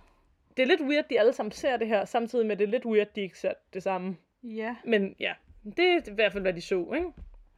[0.57, 2.65] Det er lidt weird, at de alle sammen ser det her, samtidig med at det
[2.67, 4.17] er lidt weird, at de ikke ser det samme.
[4.43, 4.77] Ja.
[4.85, 5.33] Men ja,
[5.77, 7.07] det er i hvert fald, hvad de så, ikke?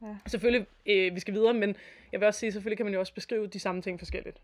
[0.01, 0.15] Ja.
[0.27, 1.75] Selvfølgelig, øh, vi skal videre, men
[2.11, 4.41] jeg vil også sige, selvfølgelig kan man jo også beskrive de samme ting forskelligt.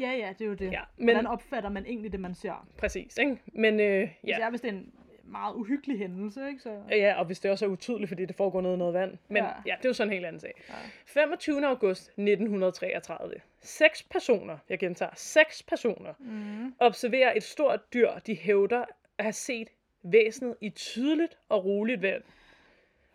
[0.00, 0.72] Ja, ja, det er jo det.
[0.72, 1.06] Ja, men...
[1.06, 2.66] Hvordan opfatter man egentlig det, man ser?
[2.78, 3.38] præcis, ikke?
[3.46, 4.36] Men øh, Ja.
[4.36, 4.92] Især hvis det er en
[5.24, 6.60] meget uhyggelig hændelse, ikke?
[6.62, 6.80] Så...
[6.90, 9.18] Ja, og hvis det også er utydeligt, fordi det foregår noget i noget vand.
[9.28, 9.44] Men Ja.
[9.44, 10.52] ja, ja det er jo sådan en helt anden sag.
[10.68, 10.74] Ja.
[11.06, 11.66] 25.
[11.66, 13.34] august 1933.
[13.60, 16.74] Seks personer, jeg gentager, seks personer, Mm.
[16.78, 18.84] observerer et stort dyr, de hævder
[19.18, 19.68] at have set
[20.02, 22.22] væsenet i tydeligt og roligt vand.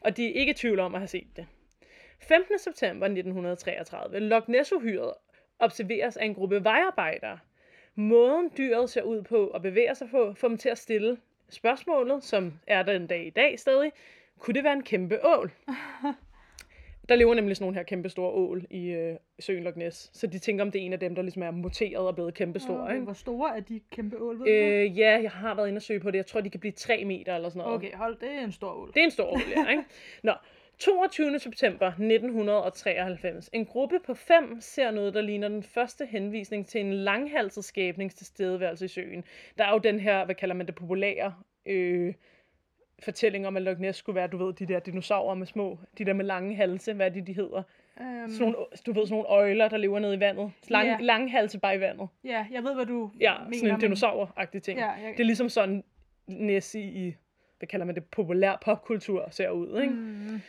[0.01, 1.47] Og de er ikke i tvivl om at have set det.
[2.19, 2.59] 15.
[2.59, 4.19] september 1933.
[4.19, 5.13] Loch Ness-uhyret
[5.59, 7.39] observeres af en gruppe vejarbejdere.
[7.95, 11.17] Måden dyret ser ud på og bevæger sig på, får dem til at stille
[11.49, 13.91] spørgsmålet, som er der en dag i dag stadig.
[14.39, 15.51] Kunne det være en kæmpe ål?
[17.09, 20.09] Der lever nemlig sådan nogle her kæmpe store ål i øh, søen Loch Ness.
[20.13, 22.33] Så de tænker, om det er en af dem, der ligesom er muteret og blevet
[22.33, 22.83] kæmpe store.
[22.83, 23.03] Okay, ikke?
[23.03, 24.47] Hvor store er de kæmpe ål, ved?
[24.47, 26.17] Øh, ja, jeg har været inde og søge på det.
[26.17, 27.75] Jeg tror, de kan blive 3 meter eller sådan noget.
[27.75, 28.87] Okay, hold, det er en stor ål.
[28.93, 29.83] Det er en stor ål, ja, ikke?
[30.23, 30.33] Nå,
[30.79, 31.39] 22.
[31.39, 33.49] september 1993.
[33.53, 38.15] En gruppe på fem ser noget, der ligner den første henvisning til en langhalset skabnings
[38.15, 39.23] tilstedeværelse i søen.
[39.57, 41.33] Der er jo den her, hvad kalder man det, populære
[41.65, 42.13] øh,
[43.03, 46.05] fortælling om, at Loch Ness skulle være, du ved, de der dinosaurer med små, de
[46.05, 47.63] der med lange halse, hvad er det, de hedder?
[47.99, 48.55] Um, Sådan nogle,
[48.85, 50.51] du ved, sådan nogle øjler, der lever nede i vandet.
[50.67, 50.97] Lang, Ja.
[50.99, 52.07] Lange halse bare i vandet.
[52.23, 53.57] ja, jeg ved, hvad du Ja, mener.
[53.57, 54.79] sådan en dinosaur-agtig ting.
[54.79, 55.83] Ja, jeg, Det er ligesom sådan
[56.27, 57.15] Nessie i,
[57.59, 59.93] hvad kalder man det, populær popkultur ser ud, ikke?
[59.93, 60.41] Mm,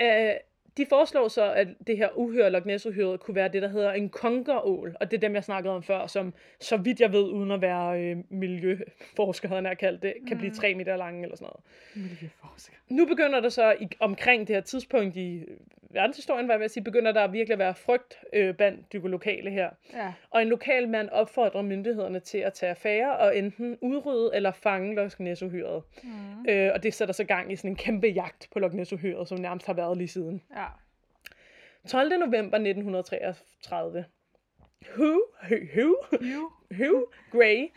[0.01, 0.07] uh,
[0.77, 2.87] de foreslår så, at det her uhyre Loch ness
[3.19, 4.95] kunne være det, der hedder en kongerål.
[4.99, 7.61] Og det er dem, jeg snakkede om før, som, så vidt jeg ved, uden at
[7.61, 12.09] være øh, miljøforsker, havde jeg kaldt det, kan blive tre meter lange eller sådan noget.
[12.09, 12.73] Miljøforsker.
[12.89, 15.57] Nu begynder der så i, omkring det her tidspunkt i øh,
[15.89, 19.49] verdenshistorien, hvad jeg vil sige, begynder der virkelig at være frygt øh, blandt de lokale
[19.51, 19.69] her.
[19.93, 20.13] Ja.
[20.29, 24.95] Og en lokal mand opfordrer myndighederne til at tage affære og enten udrydde eller fange
[24.95, 26.45] Loch ness Mm.
[26.49, 28.93] øh, Og det sætter så gang i sådan en kæmpe jagt på Loch ness
[29.27, 30.41] som nærmest har været lige siden.
[30.55, 30.65] Ja.
[31.87, 32.09] 12.
[32.19, 34.05] november 1933.
[34.85, 36.51] Who, who, who, Jo.
[36.71, 37.67] who Gray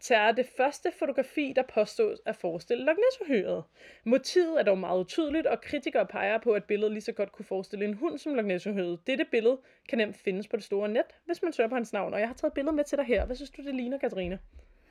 [0.00, 3.66] tager det første fotografi, der påstås at forestille Loch ness
[4.04, 7.44] Motivet er dog meget utydeligt, og kritikere peger på, at billedet lige så godt kunne
[7.44, 8.66] forestille en hund som Loch ness
[9.06, 12.14] Dette billede kan nemt findes på det store net, hvis man søger på hans navn,
[12.14, 13.26] og jeg har taget billedet med til dig her.
[13.26, 14.38] Hvad synes du, det ligner, Katrine?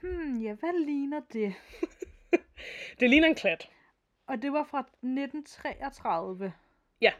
[0.01, 1.53] Hmm, ja, hvad ligner det?
[2.99, 3.69] Det ligner en klat.
[4.27, 6.53] Og det var fra 1933.
[7.01, 7.11] Ja.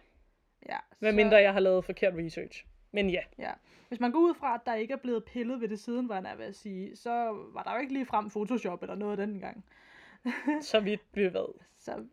[0.69, 2.65] Ja, Hvad mindre jeg har lavet forkert research.
[2.95, 3.51] Men ja, Ja.
[3.87, 6.15] Hvis man går ud fra, at der ikke er blevet pillet ved det siden, var
[6.15, 7.09] jeg ved at sige, så
[7.53, 9.65] var der jo ikke lige frem Photoshop eller noget dengang.
[10.61, 11.45] så vidt vi ved.
[11.79, 12.05] Så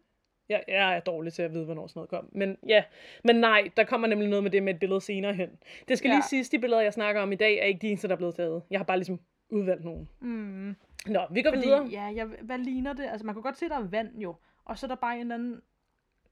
[0.48, 2.28] Jeg, jeg er dårlig til at vide, hvornår sådan noget kom.
[2.32, 2.84] Men ja,
[3.24, 5.50] men nej, der kommer nemlig noget med det med et billede senere hen.
[5.88, 6.14] Det skal Ja.
[6.14, 8.18] lige siges, de billeder, jeg snakker om i dag, er ikke de eneste, der er
[8.18, 8.62] blevet taget.
[8.70, 9.20] Jeg har bare ligesom
[9.50, 10.08] udvalgt nogen.
[10.20, 10.76] mm,
[11.06, 11.84] Nå, vi går fordi, videre.
[11.90, 13.04] ja, ja, hvad ligner det?
[13.04, 14.34] Altså, man kan godt se, der er vand jo.
[14.64, 15.60] Og så er der bare en eller anden...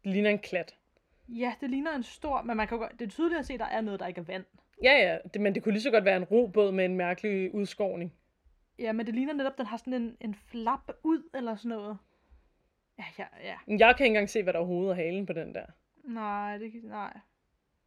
[0.04, 0.76] Det ligner en klat.
[1.38, 2.42] Ja, det ligner en stor...
[2.42, 4.20] Men man kan godt, det er tydeligt at se, at der er noget, der ikke
[4.20, 4.44] er vand.
[4.82, 7.54] Ja, ja, det, men det kunne lige så godt være en robåd med en mærkelig
[7.54, 8.12] udskovning.
[8.78, 11.68] Ja, men det ligner netop, at den har sådan en, en flap ud, eller sådan
[11.68, 11.98] noget.
[12.98, 13.76] Ja, ja, ja.
[13.78, 15.64] Jeg kan ikke engang se, hvad der er hovedet og halen på den der.
[16.04, 16.80] Nej, det kan...
[16.84, 17.18] Nej.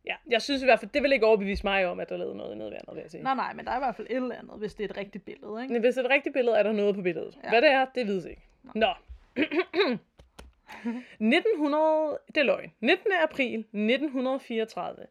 [0.05, 2.19] Ja, jeg synes i hvert fald, det vil ikke overbevise mig om, at der er
[2.19, 3.23] lavet noget vandet, vil jeg sige.
[3.23, 4.97] Nej, nej, men der er i hvert fald et eller andet, hvis det er et
[4.97, 5.73] rigtigt billede, ikke?
[5.73, 7.39] Men hvis det er et rigtigt billede, er der noget på billedet.
[7.43, 7.49] Ja.
[7.49, 8.41] Hvad det er, det vides ikke.
[8.75, 8.93] Nå.
[11.19, 12.73] 1900, det er løgn.
[12.79, 13.11] 19.
[13.23, 15.05] april 1934.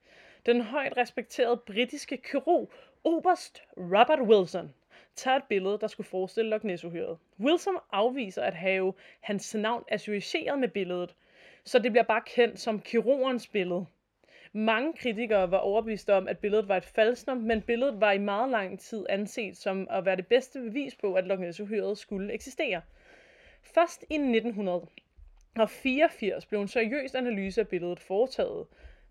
[0.46, 2.72] Den højt respekterede britiske kirurg,
[3.05, 4.74] Oberst Robert Wilson,
[5.16, 6.84] tager et billede, der skulle forestille Loch ness
[7.40, 11.14] Wilson afviser at have hans navn associeret med billedet,
[11.64, 13.86] så det bliver bare kendt som kirurgens billede.
[14.53, 18.50] Mange kritikere var overbevist om, at billedet var et falsnum, men billedet var i meget
[18.50, 21.61] lang tid anset som at være det bedste bevis på, at Loch ness
[22.00, 22.82] skulle eksistere.
[23.62, 24.86] Først i 1900
[25.57, 28.66] 1984 blev en seriøs analyse af billedet foretaget.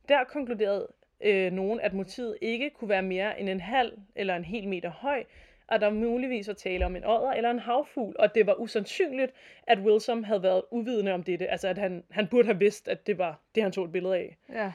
[0.10, 0.88] Der konkluderede
[1.24, 4.90] øh, nogen, at motivet ikke kunne være mere end en halv eller en hel meter
[4.90, 5.24] høj,
[5.70, 9.32] at der muligvis var tale om en odder eller en havfugl, og det var usandsynligt,
[9.68, 11.48] at Wilson havde været uvidende om dette.
[11.48, 14.16] Altså, at han, han burde have vidst, at det var det, han tog et billede
[14.16, 14.38] af.
[14.54, 14.72] Ja.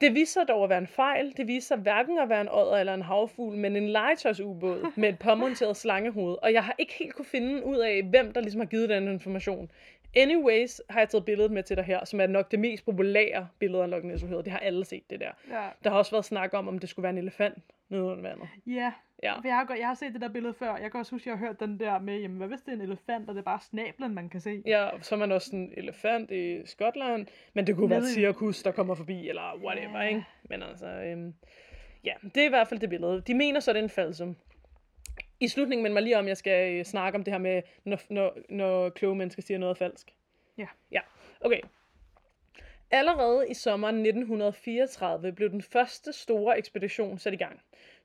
[0.00, 1.36] Det viste sig dog at være en fejl.
[1.36, 5.08] Det viste sig hverken at være en odder eller en havfugl, men en legetøjsubåd med
[5.08, 6.36] et påmonteret slangehoved.
[6.42, 9.08] Og jeg har ikke helt kunne finde ud af, hvem der ligesom har givet den
[9.08, 9.70] information.
[10.16, 13.48] Anyways har jeg taget billedet med til dig her, som er nok det mest populære
[13.58, 15.30] billede af Loch Ness Det har alle set, det der.
[15.50, 15.68] Ja.
[15.84, 17.58] Der har også været snak om, om det skulle være en elefant
[17.88, 18.48] nede under vandet.
[18.66, 18.92] Ja,
[19.22, 19.34] Ja.
[19.38, 20.76] for jeg har, jeg har set det der billede før.
[20.76, 22.68] Jeg kan også huske, at jeg har hørt den der med, jamen hvad hvis det
[22.68, 24.62] er en elefant, og det er bare snablen, man kan se?
[24.66, 28.12] Ja, så er man også en elefant i Skotland, men det kunne være et Nede
[28.14, 30.08] cirkus, der kommer forbi, eller whatever, Ja.
[30.08, 30.24] ikke?
[30.44, 31.34] Men altså, øhm,
[32.04, 33.20] ja, det er i hvert fald det billede.
[33.26, 34.36] De mener så, det er en falsum.
[35.42, 37.98] I slutningen minder mig lige om, jeg skal øh, snakke om det her med, når,
[38.10, 40.14] når, når kloge mennesker siger noget er falsk.
[40.58, 40.66] Ja.
[40.90, 41.00] Ja,
[41.40, 41.60] okay.
[42.90, 47.60] Allerede i sommeren 1934 blev den første store ekspedition sat i gang.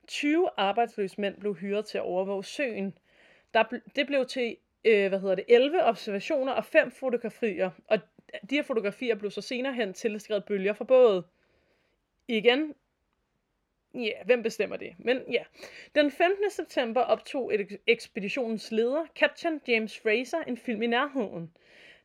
[0.06, 2.98] 20 arbejdsløse mænd blev hyret til at overvåge søen.
[3.54, 7.98] Der ble, det blev til øh, hvad hedder det, 11 observationer og 5 fotografier, og
[8.50, 11.24] de her fotografier blev så senere hen tilskrevet bølger fra bådet.
[12.28, 12.74] Igen,
[13.98, 14.94] ja, hvem bestemmer det?
[14.98, 15.42] Men ja.
[15.94, 16.50] Den 15.
[16.50, 21.50] september optog et ekspeditionens leder, Captain James Fraser, en film i nærheden.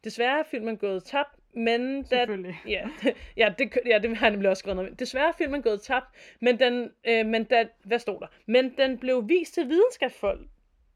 [0.04, 2.26] Desværre er filmen gået tabt, men da.
[2.68, 2.90] Ja,
[3.38, 5.00] ja, det, ja, det har jeg nemlig også skrevet noget.
[5.00, 6.06] Desværre er filmen gået tabt,
[6.40, 8.28] men den, øh, men da, hvad stod der?
[8.46, 10.42] Men den blev vist til videnskabsfolk.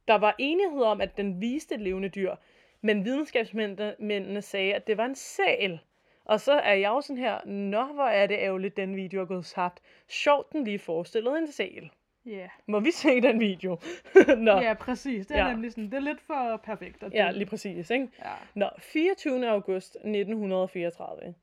[0.08, 2.36] Der var enighed om, at den viste et levende dyr,
[2.82, 5.80] men videnskabsmændene sagde, at det var en sæl.
[6.28, 9.26] Og så er jeg jo sådan her, nå, hvor er det ærgerligt, den video er
[9.26, 9.80] gået tabt.
[10.08, 11.90] Sjovt, den lige forestillede en sæl.
[12.26, 12.48] Ja.
[12.66, 13.78] Må vi se den video?
[14.38, 15.28] nå, ja, præcis.
[15.28, 15.52] Det er Ja.
[15.52, 17.04] nemlig sådan, det er lidt for perfekt.
[17.04, 18.08] At ja, lige præcis, ikke?
[18.20, 18.32] ja.
[18.54, 19.50] Nå, 24.
[19.50, 21.34] august 1934.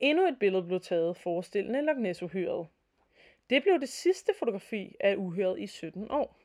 [0.00, 2.66] Endnu et billede blev taget forestillende Loch Ness-uhyret.
[3.50, 6.37] Det blev det sidste fotografi af uhyret i 17 år.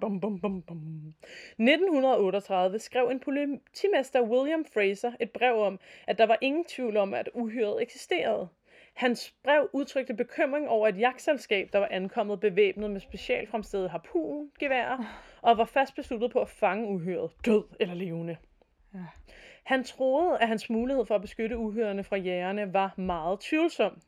[0.00, 1.14] Bum, bum, bum, bum.
[1.58, 7.14] 1938 skrev en politimester William Fraser et brev om, at der var ingen tvivl om,
[7.14, 8.48] at uhyret eksisterede.
[8.94, 14.98] Hans brev udtrykte bekymring over et jagtselskab, der var ankommet bevæbnet med specialfremstillede harpungeværer,
[15.42, 18.36] og var fast besluttet på at fange uhyret, død eller levende.
[18.94, 19.04] Ja.
[19.64, 24.00] Han troede, at hans mulighed for at beskytte uhyrerne fra jægerne var meget tvivlsom.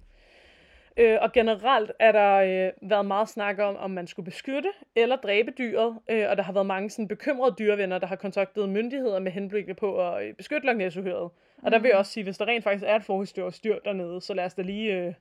[0.99, 5.17] Øh, og generelt er der øh, været meget snak om, om man skulle beskytte eller
[5.17, 9.19] dræbe dyret, øh, og der har været mange sådan, bekymrede dyrevenner, der har kontaktet myndigheder
[9.19, 11.31] med henblik på at øh, beskytte Loch Ness-uhyret.
[11.63, 14.21] Og der vil jeg også sige, hvis der rent faktisk er et forhistorisk dyr dernede,
[14.21, 15.15] så lad os da lige, øh,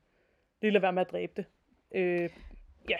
[0.61, 1.45] lige lade være med at dræbe det.
[1.91, 2.29] Øh,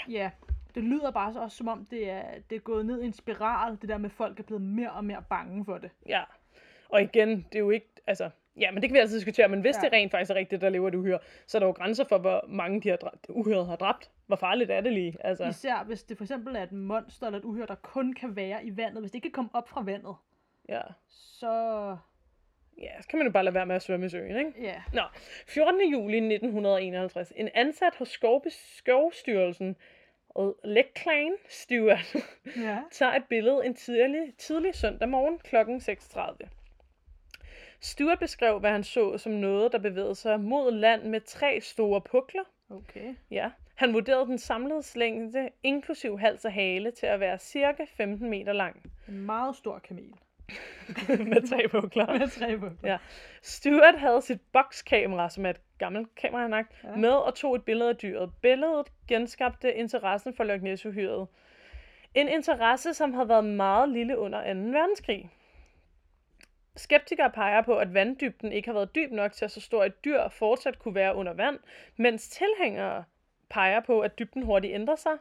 [0.10, 0.30] ja.
[0.76, 3.14] Det lyder bare så også som om, det er, det er gået ned i en
[3.14, 5.92] spiral, det der med, at folk er blevet mere og mere bange for det.
[6.08, 6.24] Ja,
[6.90, 8.30] og igen, det er jo ikke, altså,
[8.60, 9.82] ja, men det kan vi altid diskutere, men hvis ja.
[9.82, 12.18] Det rent faktisk er rigtigt, der lever et uhyre, så er der jo grænser for,
[12.18, 12.98] hvor mange de her
[13.30, 14.12] uhyret har dræbt.
[14.28, 15.18] Hvor farligt er det lige?
[15.20, 18.36] Altså, Især hvis det for eksempel er et monster eller et uhyre, der kun kan
[18.36, 19.02] være i vandet.
[19.02, 20.16] Hvis det ikke kan komme op fra vandet,
[20.70, 20.82] ja.
[21.10, 21.52] så...
[22.78, 24.54] ja, så kan man jo bare lade være med at svømme i søen, ikke?
[24.62, 24.82] Ja.
[24.94, 25.02] Nå,
[25.48, 25.82] 14.
[25.92, 27.34] juli 1951.
[27.36, 29.76] En ansat hos Skovbe- Skovstyrelsen,
[30.64, 32.16] Lecklane Stewart,
[32.58, 32.78] Ja.
[32.92, 35.56] tager et billede en tidlig, tidlig søndag morgen kl.
[35.56, 36.48] 6.30.
[37.82, 42.02] Stuart beskrev, hvad han så som noget, der bevægede sig mod land med tre store
[42.02, 42.44] pukler.
[42.70, 43.16] Okay.
[43.32, 43.50] Ja.
[43.76, 48.54] Han vurderede den samlede længde, inklusiv hals og hale, til at være cirka 15 meter
[48.54, 48.92] lang.
[49.08, 50.14] En meget stor kamel.
[51.30, 52.06] med tre pukler.
[52.20, 52.70] Med tre på.
[52.84, 52.98] Ja.
[53.42, 56.96] Stuart havde sit bokskamera, som er et gammelt kamera, han lagt, Ja.
[56.96, 58.32] med og tog et billede af dyret.
[58.42, 61.28] Billedet genskabte interessen for Loch Ness-uhyret.
[62.16, 64.60] En interesse, som havde været meget lille under 2.
[64.60, 65.30] verdenskrig.
[66.78, 70.06] Skeptikere peger på, at vanddybden ikke har været dyb nok til, at så stort et
[70.06, 71.60] dyr fortsat kunne være under vand,
[71.98, 73.04] mens tilhængere
[73.50, 75.18] peger på, at dybden hurtigt ændrer sig,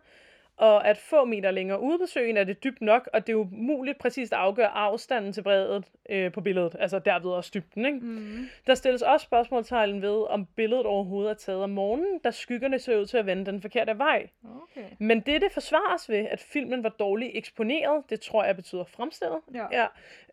[0.56, 3.36] og at få meter længere ude på søen er det dybt nok, og det er
[3.36, 7.86] jo muligt præcist at afgøre afstanden til bredet øh, på billedet, altså derved også dybden.
[7.86, 7.98] Ikke?
[7.98, 8.48] Mm.
[8.66, 12.98] Der stilles også spørgsmålstegn ved, om billedet overhovedet er taget om morgenen, da skyggerne ser
[12.98, 14.28] ud til at vende den forkerte vej.
[14.44, 14.86] Okay.
[14.98, 18.10] Men dette forsvares ved, at filmen var dårligt eksponeret.
[18.10, 19.38] Det tror jeg betyder fremstillet.
[19.54, 19.66] Ja.
[19.72, 19.86] Ja.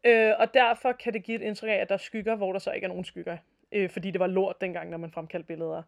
[0.03, 2.59] Øh, og derfor kan det give et indtryk af, at der er skygger, hvor der
[2.59, 3.37] så ikke er nogen skygger.
[3.71, 5.83] Øh, fordi det var lort dengang, når man fremkaldte billeder.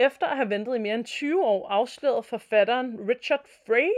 [0.00, 3.90] Efter at have ventet i mere end 20 år, afslørede forfatteren Richard Frey,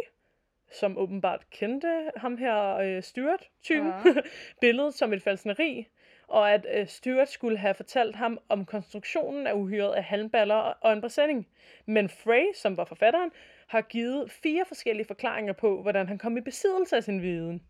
[0.73, 4.13] som åbenbart kendte ham her øh, Stuart-typen, Ja.
[4.61, 5.87] billedet som et falsneri,
[6.29, 10.93] og at øh, Stuart skulle have fortalt ham om konstruktionen af uhyret af halmballer og
[10.93, 11.49] en præsending.
[11.87, 13.31] Men Frey, som var forfatteren,
[13.73, 17.63] har givet fire forskellige forklaringer på, hvordan han kom i besiddelse af sin viden.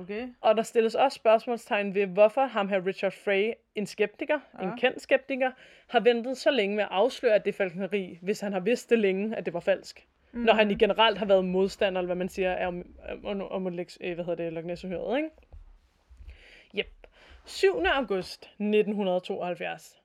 [0.00, 0.28] Okay.
[0.40, 4.64] Og der stilles også spørgsmålstegn ved, hvorfor ham her Richard Frey, en skeptiker, ja.
[4.64, 5.50] en kendt skeptiker,
[5.88, 8.90] har ventet så længe med at afsløre, at det er falskneri, hvis han har vidst
[8.90, 10.06] det længe, at det var falsk.
[10.32, 10.40] mm.
[10.40, 12.84] når han i generelt har været modstander, eller hvad man siger, er om,
[13.24, 15.30] om, om at lægge, øh, hvad hedder det, Loch ikke?
[16.78, 17.06] Yep.
[17.44, 17.82] 7.
[17.86, 19.98] august 1972.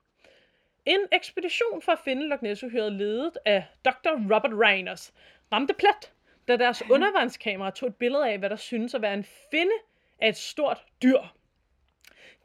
[0.86, 4.34] En ekspedition for at finde Loch ness ledet af Dr.
[4.34, 5.12] Robert Reiners
[5.52, 6.12] ramte plet,
[6.48, 9.72] da deres undervandskamera tog et billede af, hvad der synes at være en finde
[10.20, 11.20] af et stort dyr.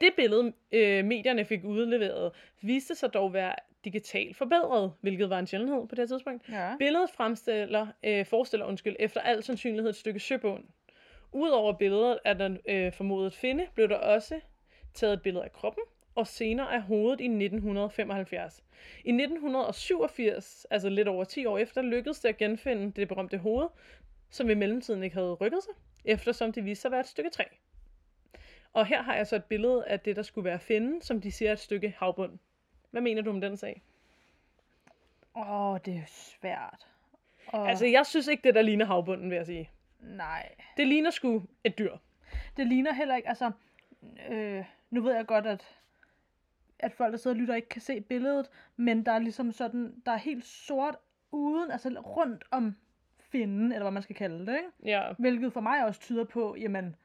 [0.01, 2.31] Det billede, øh, medierne fik udleveret,
[2.61, 6.49] viste sig dog være digitalt forbedret, hvilket var en sjældenhed på det tidspunkt.
[6.49, 6.75] Ja.
[6.79, 10.63] Billedet fremstiller, øh, forestiller undskyld, efter al sandsynlighed et stykke søbund.
[11.31, 14.39] Udover billedet af den øh, formodede finde, blev der også
[14.93, 15.83] taget et billede af kroppen,
[16.15, 18.63] og senere af hovedet i 1975.
[19.05, 23.67] I 1987, altså lidt over 10 år efter, lykkedes det at genfinde det berømte hoved,
[24.29, 25.73] som i mellemtiden ikke havde rykket sig,
[26.05, 27.43] eftersom det viste sig at være et stykke træ.
[28.73, 31.31] Og her har jeg så et billede af det, der skulle være finden, som de
[31.31, 32.39] siger er et stykke havbund.
[32.91, 33.81] Hvad mener du om den sag?
[35.35, 36.87] Åh, oh, det er svært.
[37.53, 37.69] Oh.
[37.69, 39.69] Altså, jeg synes ikke, det der ligner havbunden, vil jeg sige.
[39.99, 40.49] Nej.
[40.77, 41.97] Det ligner sgu et dyr.
[42.57, 43.51] Det ligner heller ikke, altså...
[44.29, 45.78] Øh, nu ved jeg godt, at
[46.79, 49.93] at folk, der sidder og lytter, ikke kan se billedet, men der er ligesom sådan,
[50.05, 50.95] der er helt sort
[51.31, 52.75] uden, altså rundt om
[53.19, 54.69] finden, eller hvad man skal kalde det, ikke?
[54.97, 55.13] Ja.
[55.19, 56.95] Hvilket for mig også tyder på, jamen,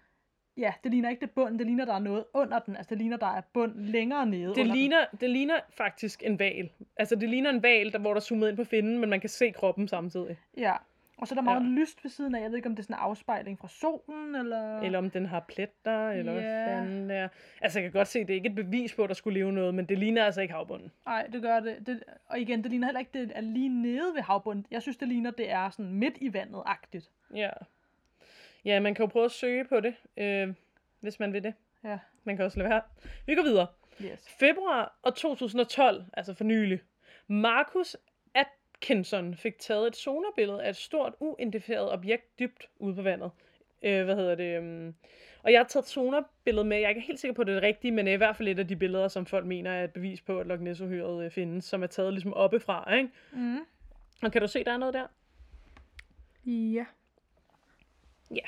[0.56, 2.98] ja, det ligner ikke det bund, det ligner, der er noget under den, altså det
[2.98, 5.20] ligner, der er bund længere nede Det, ligner, den.
[5.20, 6.70] det ligner faktisk en val.
[6.96, 9.20] Altså det ligner en val, der, hvor der er zoomet ind på finden, men man
[9.20, 10.38] kan se kroppen samtidig.
[10.56, 10.76] Ja,
[11.16, 11.80] og så er der meget ja.
[11.80, 12.40] lyst ved siden af.
[12.42, 14.80] Jeg ved ikke, om det er sådan en afspejling fra solen, eller...
[14.80, 16.44] Eller om den har pletter, eller yeah.
[16.44, 17.28] hvad fanden det er.
[17.60, 19.52] Altså, jeg kan godt se, det er ikke et bevis på, at der skulle leve
[19.52, 20.92] noget, men det ligner altså ikke havbunden.
[21.06, 21.86] Nej, det gør det.
[21.86, 22.02] det.
[22.26, 24.66] Og igen, det ligner heller ikke, det er lige nede ved havbunden.
[24.70, 27.10] Jeg synes, det ligner, det er sådan midt i vandet-agtigt.
[27.34, 27.50] Ja.
[28.64, 30.54] Ja, man kan jo prøve at søge på det, øh,
[31.00, 31.54] hvis man vil det.
[31.84, 31.98] Ja.
[32.24, 32.80] Man kan også lade være.
[33.26, 33.66] Vi går videre.
[34.02, 34.28] Yes.
[34.38, 36.80] Februar og 2012, altså for nylig.
[37.26, 37.96] Markus
[38.84, 43.30] Atkinson fik taget et sonarbillede af et stort, uidentificeret objekt dybt ude på vandet.
[43.82, 44.58] Øh, hvad hedder det?
[44.58, 44.94] Um...
[45.42, 46.76] Og jeg har taget sonarbilledet med.
[46.76, 48.48] Jeg er ikke helt sikker på, at det er det rigtige, men i hvert fald
[48.48, 51.30] et af de billeder, som folk mener er et bevis på, at Loch ness øh,
[51.30, 53.08] findes, som er taget ligesom oppefra, ikke?
[53.32, 53.58] Mm.
[54.22, 55.06] Og kan du se, der er noget der?
[56.46, 56.84] Ja.
[58.30, 58.46] Ja.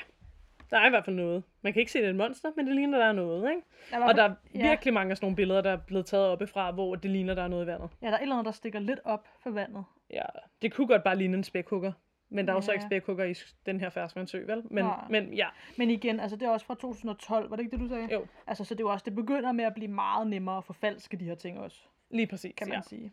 [0.69, 1.43] Der er i hvert fald noget.
[1.61, 3.61] Man kan ikke se, det er et monster, men det ligner, der er noget, ikke?
[3.91, 4.91] Der og der er virkelig ja.
[4.91, 7.47] mange af sådan nogle billeder, der er blevet taget oppefra, hvor det ligner, der er
[7.47, 7.89] noget i vandet.
[8.01, 9.83] Ja, der er et eller andet, der stikker lidt op for vandet.
[10.09, 10.25] Ja,
[10.61, 11.91] det kunne godt bare ligne en spækhugger.
[12.29, 12.57] Men der er ja.
[12.57, 13.33] jo så ikke spækhugger i
[13.65, 14.63] den her ferskvandssø, vel?
[14.65, 14.93] Men, ja.
[15.09, 15.47] men ja.
[15.77, 18.13] Men igen, altså det er også fra 2012, var det ikke det, du sagde?
[18.13, 18.25] Jo.
[18.47, 21.17] Altså, så det er jo også, det begynder med at blive meget nemmere at forfalske
[21.17, 21.81] de her ting også.
[22.09, 22.81] Lige præcis, Kan man ja.
[22.81, 23.11] sige.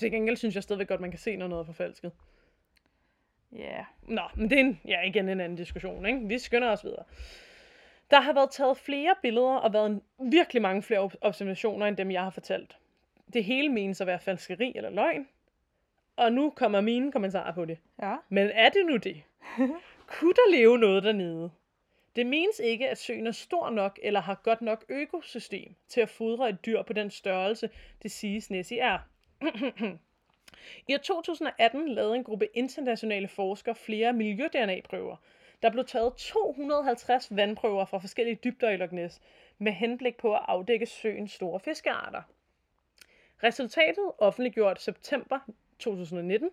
[0.00, 2.12] Til gengæld synes jeg stadigvæk godt, man kan se, når noget er forfalsket.
[3.52, 3.58] Ja.
[3.58, 3.84] Yeah.
[4.02, 6.28] Nå, men det er en, ja, igen en anden diskussion, ikke?
[6.28, 7.04] Vi skynder os videre.
[8.10, 10.02] Der har været taget flere billeder og været en,
[10.32, 12.78] virkelig mange flere observationer, end dem jeg har fortalt.
[13.32, 15.28] Det hele menes at være falskeri eller løgn,
[16.16, 17.78] og nu kommer mine kommentarer på det.
[18.02, 18.16] Ja.
[18.28, 19.22] Men er det nu det?
[20.18, 21.50] Kunne der leve noget dernede?
[22.16, 26.08] Det menes ikke, at søen er stor nok eller har godt nok økosystem til at
[26.08, 27.70] fodre et dyr på den størrelse,
[28.02, 28.98] det siges Nessie er.
[30.88, 35.16] I 2018 lavede en gruppe internationale forskere flere miljø-DNA-prøver.
[35.62, 39.20] Der blev taget 250 vandprøver fra forskellige dybder i Loch Ness,
[39.58, 42.22] med henblik på at afdække søens store fiskearter.
[43.42, 45.38] Resultatet, offentliggjort september
[45.82, 46.50] 2019,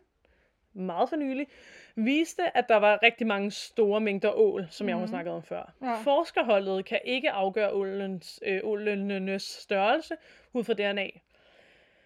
[0.74, 1.48] meget for nylig,
[1.96, 4.90] viste, at der var rigtig mange store mængder ål, som mm.
[4.90, 5.08] jeg har mhm.
[5.08, 5.74] snakket om før.
[5.82, 6.02] Ja.
[6.02, 10.16] Forskerholdet kan ikke afgøre ålens, øh, ålenes størrelse
[10.54, 11.08] ud fra DNA.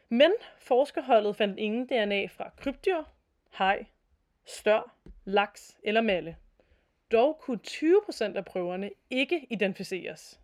[0.09, 3.03] Men forskerholdet fandt ingen DNA fra krybdyr,
[3.51, 3.85] haj,
[4.45, 4.95] stør,
[5.25, 6.35] laks eller malle.
[7.11, 10.39] Dog kunne 20% af prøverne ikke identificeres.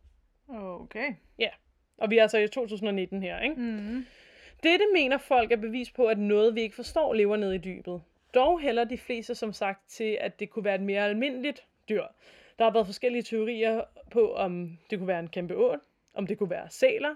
[0.47, 1.13] Okay.
[1.39, 1.49] Ja,
[1.97, 3.55] og vi er altså i 2019 her, ikke?
[3.55, 4.05] Mm.
[4.63, 8.01] Dette mener folk er bevis på, at noget, vi ikke forstår, lever nede i dybet.
[8.33, 12.03] Dog hælder de fleste som sagt til, at det kunne være et mere almindeligt dyr.
[12.59, 13.81] Der har været forskellige teorier
[14.11, 15.81] på, om det kunne være en kæmpe ål,
[16.13, 17.15] om det kunne være sæler.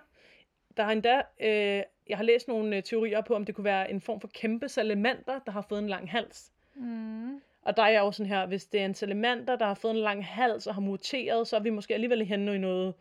[0.77, 3.91] Der har endda, øh, jeg har læst nogle øh, teorier på, om det kunne være
[3.91, 6.51] en form for kæmpe salamander, der har fået en lang hals.
[6.75, 7.41] Mm.
[7.61, 9.91] Og der er jeg jo sådan her, hvis det er en salamander, der har fået
[9.91, 12.93] en lang hals og har muteret, så er vi måske alligevel henne i noget,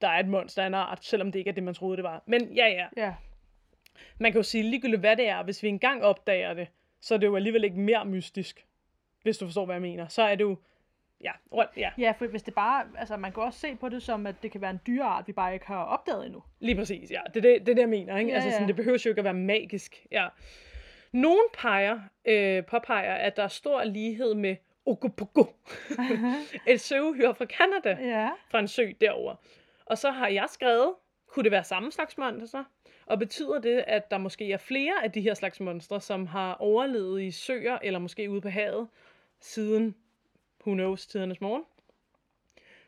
[0.00, 2.04] der er et monster af en art, selvom det ikke er det, man troede, det
[2.04, 2.22] var.
[2.26, 2.86] Men ja, ja.
[2.96, 3.14] Ja.
[4.18, 6.68] Man kan jo sige ligegyldigt, hvad det er, hvis vi engang opdager det,
[7.00, 8.66] så er det jo alligevel ikke mere mystisk,
[9.22, 10.08] hvis du forstår, hvad jeg mener.
[10.08, 10.56] Så er det jo,
[11.20, 11.90] ja, rundt, ja.
[11.98, 14.52] Ja, for hvis det bare, altså man kan også se på det som, at det
[14.52, 16.42] kan være en dyreart, vi bare ikke har opdaget endnu.
[16.60, 17.20] Lige præcis, ja.
[17.34, 18.30] Det er det, det, det, jeg mener, ikke?
[18.30, 18.66] Ja, altså, sådan, ja.
[18.66, 20.28] det behøver jo ikke at være magisk, ja.
[21.12, 25.44] Nogen peger, øh, påpeger, at der er stor lighed med Ogopogo,
[26.66, 28.28] et søuhyre fra Canada, Ja.
[28.50, 29.34] fra en sø derover.
[29.86, 30.94] Og så har jeg skrevet,
[31.28, 32.64] kunne det være samme slags monster?
[33.06, 36.54] Og betyder det, at der måske er flere af de her slags monstre, som har
[36.54, 38.88] overlevet i søer, eller måske ude på havet,
[39.40, 39.94] siden,
[40.66, 41.64] who knows, tidernes morgen?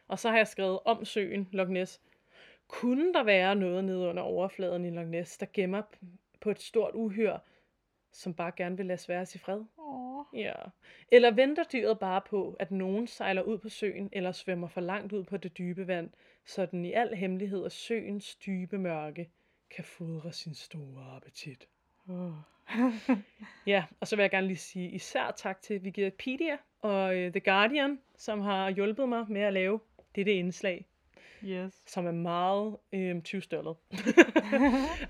[0.08, 2.00] Og så har jeg skrevet om søen Loch Ness.
[2.68, 5.82] Kunne der være noget nede under overfladen i Loch Ness, der gemmer
[6.40, 7.38] på et stort uhyr,
[8.12, 9.64] som bare gerne vil lade sværes i fred?
[9.78, 10.24] Åh.
[10.32, 10.54] Ja.
[11.12, 15.12] Eller venter dyret bare på, at nogen sejler ud på søen, eller svømmer for langt
[15.12, 16.10] ud på det dybe vand,
[16.50, 19.28] så den i al hemmelighed af søens dybe mørke
[19.70, 21.68] kan fodre sin store appetit.
[22.08, 22.32] Oh.
[23.66, 27.40] Ja, og så vil jeg gerne lige sige især tak til Wikipedia og uh, The
[27.40, 29.80] Guardian, som har hjulpet mig med at lave
[30.14, 30.86] dette indslag,
[31.44, 31.82] Yes.
[31.86, 33.76] som er meget øhm, tyvstøllet.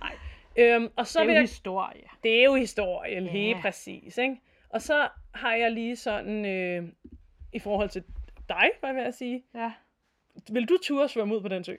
[0.00, 0.12] Nej.
[0.58, 2.02] Øhm, og så Det er vil jo jeg historie.
[2.22, 3.30] det er jo historien, Ja.
[3.30, 4.40] helt præcis, ikke?
[4.68, 6.88] Og så har jeg lige sådan, øh,
[7.52, 8.04] i forhold til
[8.48, 9.72] dig, hvad vil jeg sige, Ja.
[10.52, 11.76] Vil du turde svømme ud på den sø?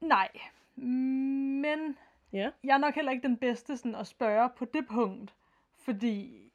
[0.00, 0.28] Nej,
[0.76, 1.96] men
[2.32, 2.50] Ja.
[2.64, 5.34] jeg er nok heller ikke den bedste sådan, at spørge på det punkt,
[5.78, 6.50] fordi,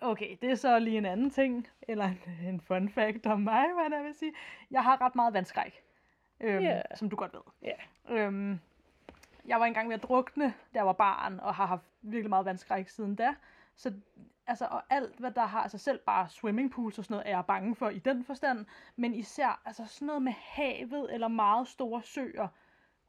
[0.00, 3.66] okay, det er så lige en anden ting, eller en, en fun fact om mig,
[3.74, 4.32] hvad jeg vil sige.
[4.70, 5.82] Jeg har ret meget vandskræk,
[6.40, 6.82] øhm, Ja.
[6.94, 7.40] som du godt ved.
[7.62, 7.74] Ja.
[8.14, 8.60] Øhm,
[9.46, 12.44] jeg var engang ved at drukne, da jeg var barn, og har haft virkelig meget
[12.46, 13.34] vandskræk siden da.
[13.76, 13.92] Så
[14.50, 17.44] altså, og alt, hvad der har, altså selv bare swimmingpools og sådan noget, er jeg
[17.46, 18.66] bange for i den forstand.
[18.96, 22.48] Men især altså sådan noget med havet eller meget store søer.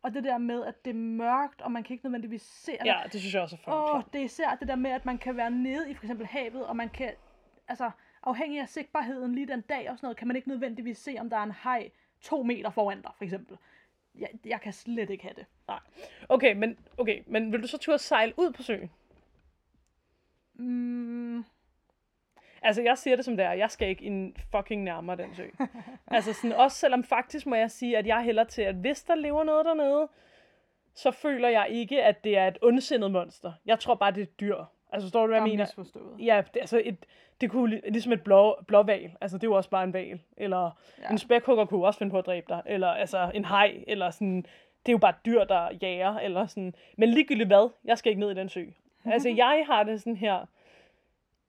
[0.02, 2.72] Og det der med, at det er mørkt, og man kan ikke nødvendigvis se.
[2.86, 5.06] Ja, det synes jeg også er for Åh, det er især det der med, at
[5.06, 7.12] man kan være nede i for eksempel havet, og man kan,
[7.68, 7.92] altså
[8.24, 11.30] afhængig af sigtbarheden lige den dag og sådan noget, kan man ikke nødvendigvis se, om
[11.30, 13.58] der er en haj to meter foran dig, for eksempel.
[14.16, 15.46] Jeg, jeg kan slet ikke have det.
[16.30, 18.92] Okay, men, okay, men vil du så turde sejle ud på søen?
[20.62, 21.44] Mm,
[22.62, 23.52] Altså, jeg siger det som det er.
[23.52, 25.46] Jeg skal ikke en fucking nærmere den sø.
[26.08, 29.16] altså, sådan, også selvom faktisk må jeg sige, at jeg hælder til, at hvis der
[29.16, 30.08] lever noget dernede,
[30.94, 33.54] så føler jeg ikke, at det er et ondsindet monster.
[33.66, 34.58] Jeg tror bare, det er et dyr.
[34.94, 35.64] Altså, forstår du, hvad jeg er mener?
[35.64, 36.16] misforstået.
[36.20, 37.06] Ja, det, altså et,
[37.42, 39.12] det kunne li- ligesom et blå, blåval.
[39.22, 40.20] Altså, det er jo også bare en val.
[40.38, 41.10] Eller ja.
[41.12, 42.62] en spækhugger kunne også finde på at dræbe dig.
[42.66, 43.84] Eller altså en hej.
[43.88, 44.42] Eller sådan,
[44.86, 46.18] det er jo bare et dyr, der jager.
[46.18, 46.76] Eller sådan.
[46.98, 48.66] Men ligegyldigt hvad, jeg skal ikke ned i den sø.
[49.06, 50.46] Altså, jeg har det sådan her,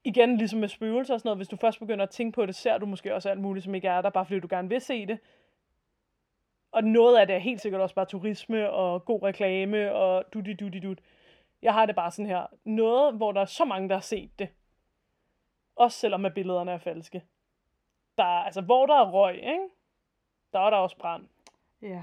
[0.05, 2.55] igen ligesom med spøgelser og sådan noget, hvis du først begynder at tænke på det,
[2.55, 4.81] ser du måske også alt muligt, som ikke er der, bare fordi du gerne vil
[4.81, 5.19] se det.
[6.73, 10.41] Og noget af det er helt sikkert også bare turisme og god reklame og du
[10.41, 10.99] du du dut.
[11.63, 12.47] Jeg har det bare sådan her.
[12.65, 14.49] Noget, hvor der er så mange, der har set det.
[15.77, 17.25] Også selvom at billederne er falske.
[18.19, 19.69] Der, er- altså, hvor der er røg, ikke?
[20.53, 21.27] Der er der også brand.
[21.83, 22.03] Ja.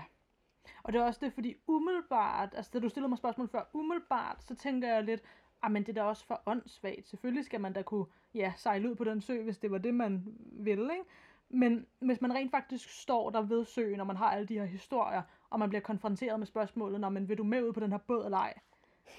[0.83, 4.43] Og det er også det, fordi umiddelbart, altså da du stillede mig spørgsmål før, umiddelbart,
[4.43, 5.21] så tænker jeg lidt,
[5.67, 7.07] men det er da også for åndssvagt.
[7.07, 9.93] Selvfølgelig skal man da kunne, ja, sejle ud på den sø, hvis det var det,
[9.93, 11.05] man ville, ikke?
[11.49, 14.65] Men hvis man rent faktisk står der ved søen, og man har alle de her
[14.65, 17.91] historier, og man bliver konfronteret med spørgsmålet, når man vil du med ud på den
[17.91, 18.53] her båd eller ej?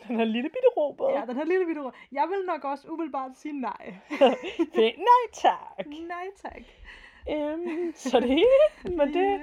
[0.08, 1.12] Den her lille bitte robåd.
[1.12, 1.90] Ja, den her lille video.
[2.12, 3.94] Jeg vil nok også umiddelbart sige nej.
[4.76, 5.86] Fæ- Nej tak.
[5.86, 6.62] nej tak.
[7.30, 8.44] Øhm, så det
[8.96, 9.42] men det, Ja.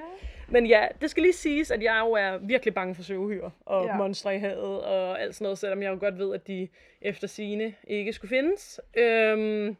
[0.50, 3.86] Men ja, det skal lige siges, at jeg jo er virkelig bange for søuhyr og
[3.86, 3.96] Ja.
[3.96, 6.68] monstre i havet og alt sådan noget, selvom jeg jo godt ved, at de
[7.02, 8.80] efter sine ikke skulle findes.
[8.96, 9.76] Øhm,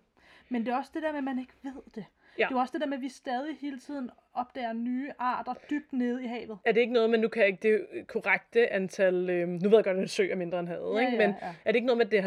[0.49, 2.05] Men det er også det der med, at man ikke ved det.
[2.39, 2.47] Ja.
[2.49, 5.93] Det er også det der med, at vi stadig hele tiden opdager nye arter dybt
[5.93, 6.59] nede i havet.
[6.65, 9.79] er det ikke noget, men nu kan jeg ikke det korrekte antal, øhm, nu ved
[9.79, 11.19] jeg godt, at en sø er mindre end havet, Ja, ikke?
[11.19, 11.47] men ja.
[11.65, 12.23] er det ikke noget med, at det er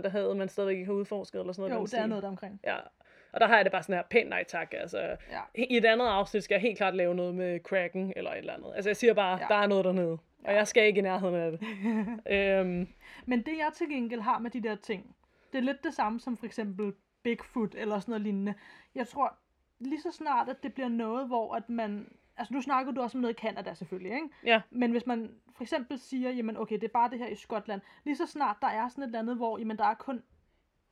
[0.00, 1.80] 90% af havet, man stadigvæk ikke har udforsket eller sådan noget?
[1.92, 2.60] Jo, det er noget der omkring.
[2.64, 2.76] Ja,
[3.32, 4.98] og der har jeg det bare sådan her, pænt nej tak, altså.
[5.30, 5.40] Ja.
[5.54, 8.52] I et andet afsnit skal jeg helt klart lave noget med Kraken eller et eller
[8.54, 8.72] andet.
[8.74, 9.42] Altså jeg siger bare, Ja.
[9.42, 9.46] ja.
[9.54, 11.60] der er noget dernede, og jeg skal ikke i nærheden af det.
[12.36, 12.88] øhm,
[13.26, 15.16] Men det jeg til gengæld har med de der ting,
[15.52, 18.54] det er lidt det samme som for eksempel Bigfoot eller sådan noget lignende.
[18.94, 19.34] Jeg tror
[19.78, 22.12] lige så snart, at det bliver noget, hvor at man...
[22.36, 24.28] Altså nu snakker du også om noget i Canada selvfølgelig, ikke?
[24.44, 27.34] ja, Men hvis man for eksempel siger, jamen okay, det er bare det her i
[27.34, 27.80] Skotland.
[28.04, 30.22] Lige så snart der er sådan et eller andet, hvor jamen, der er kun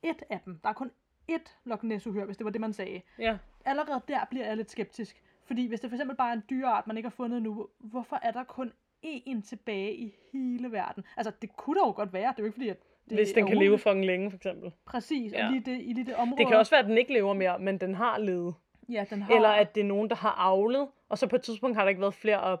[0.05, 0.59] ét af dem.
[0.63, 0.91] Der er kun
[1.29, 3.01] ét Loch ness hvis det var det, man sagde.
[3.19, 3.37] ja.
[3.65, 5.23] allerede der bliver jeg lidt skeptisk.
[5.45, 8.19] Fordi hvis det for eksempel bare er en dyreart, man ikke har fundet nu, hvorfor
[8.21, 8.71] er der kun
[9.05, 11.03] én tilbage i hele verden?
[11.17, 12.27] Altså, det kunne da jo godt være.
[12.31, 12.77] Det er jo ikke fordi, at
[13.09, 13.83] det Hvis den kan leve umuligt.
[13.83, 14.71] fucking længe, for eksempel.
[14.85, 15.49] Præcis, og Ja.
[15.49, 16.37] lige det, i lige det område.
[16.39, 18.55] Det kan også være, at den ikke lever mere, men den har levet.
[18.89, 19.35] Ja, den har...
[19.35, 21.89] Eller at det er nogen, der har avlet, og så på et tidspunkt har der
[21.89, 22.59] ikke været flere at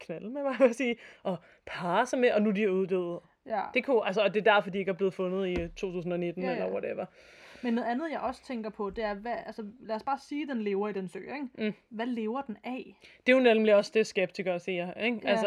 [0.00, 3.20] knalde med, hvad vil jeg sige, og parre sig med, og nu er de uddøde.
[3.46, 3.60] Ja.
[3.74, 6.42] Det kunne, altså, og det er derfor, de ikke er blevet fundet i øh, 2019
[6.42, 7.06] Ja, ja, eller whatever.
[7.62, 10.42] Men noget andet, jeg også tænker på, det er, hvad, altså, lad os bare sige,
[10.42, 11.48] at den lever i den sø, ikke?
[11.58, 11.74] Mm.
[11.88, 12.96] Hvad lever den af?
[13.26, 15.20] Det er jo nemlig også det, skeptikere siger, ikke?
[15.24, 15.28] Ja.
[15.30, 15.46] Altså,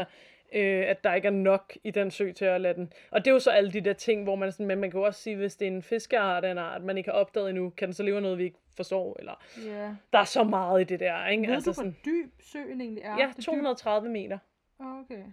[0.53, 2.93] øh, at der ikke er nok i den sø til at lade den.
[3.11, 4.99] Og det er jo så alle de der ting, hvor man sådan, men man kan
[4.99, 7.49] jo også sige, hvis det er en fiskeart af en art, man ikke har opdaget
[7.49, 9.95] endnu, kan den så leve noget, vi ikke forstår, eller Ja.
[10.13, 11.47] der er så meget i det der, ikke?
[11.47, 13.09] Ved altså du, hvor sådan, dyb søen egentlig er?
[13.09, 14.37] ja, Det er dyb- 230 meter.
[14.79, 15.23] Okay.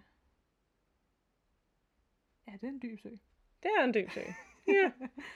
[2.48, 3.08] Ja, det er en dyb sø.
[3.62, 4.20] Det er en dyb sø.
[4.68, 4.90] Ja.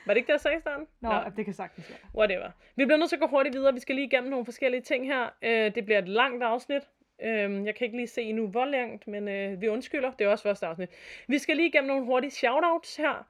[0.06, 0.86] Var det ikke det, jeg sagde i starten?
[1.00, 1.30] Nå, Nå.
[1.36, 1.98] det kan sagtens være.
[2.14, 2.50] Whatever.
[2.76, 3.74] Vi bliver nødt til at gå hurtigt videre.
[3.74, 5.28] Vi skal lige igennem nogle forskellige ting her.
[5.42, 6.82] Øh, det bliver et langt afsnit.
[7.22, 10.10] Øh, jeg kan ikke lige se endnu, hvor langt, men øh, vi undskylder.
[10.10, 10.90] Det er også første afsnit.
[11.26, 13.26] Vi skal lige igennem nogle hurtige shoutouts her.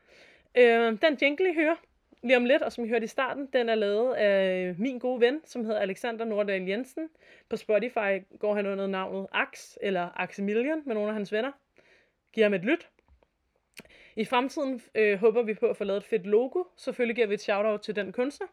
[0.54, 1.76] Øh, den jingle, I hører
[2.22, 5.20] lige om lidt, og som I hørte i starten, den er lavet af min gode
[5.20, 7.08] ven, som hedder Alexander Nordahl Jensen.
[7.48, 11.52] På Spotify går han under navnet Ax, eller Aximilian med nogle af hans venner.
[12.32, 12.88] Giv ham et lyt.
[14.18, 16.64] I fremtiden øh, håber vi på at få lavet et fedt logo.
[16.76, 18.46] Selvfølgelig giver vi et shout-out til den kunstner.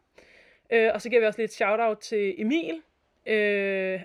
[0.70, 2.82] Øh, og så giver vi også lidt shout-out til Emil.
[3.26, 4.02] Øh,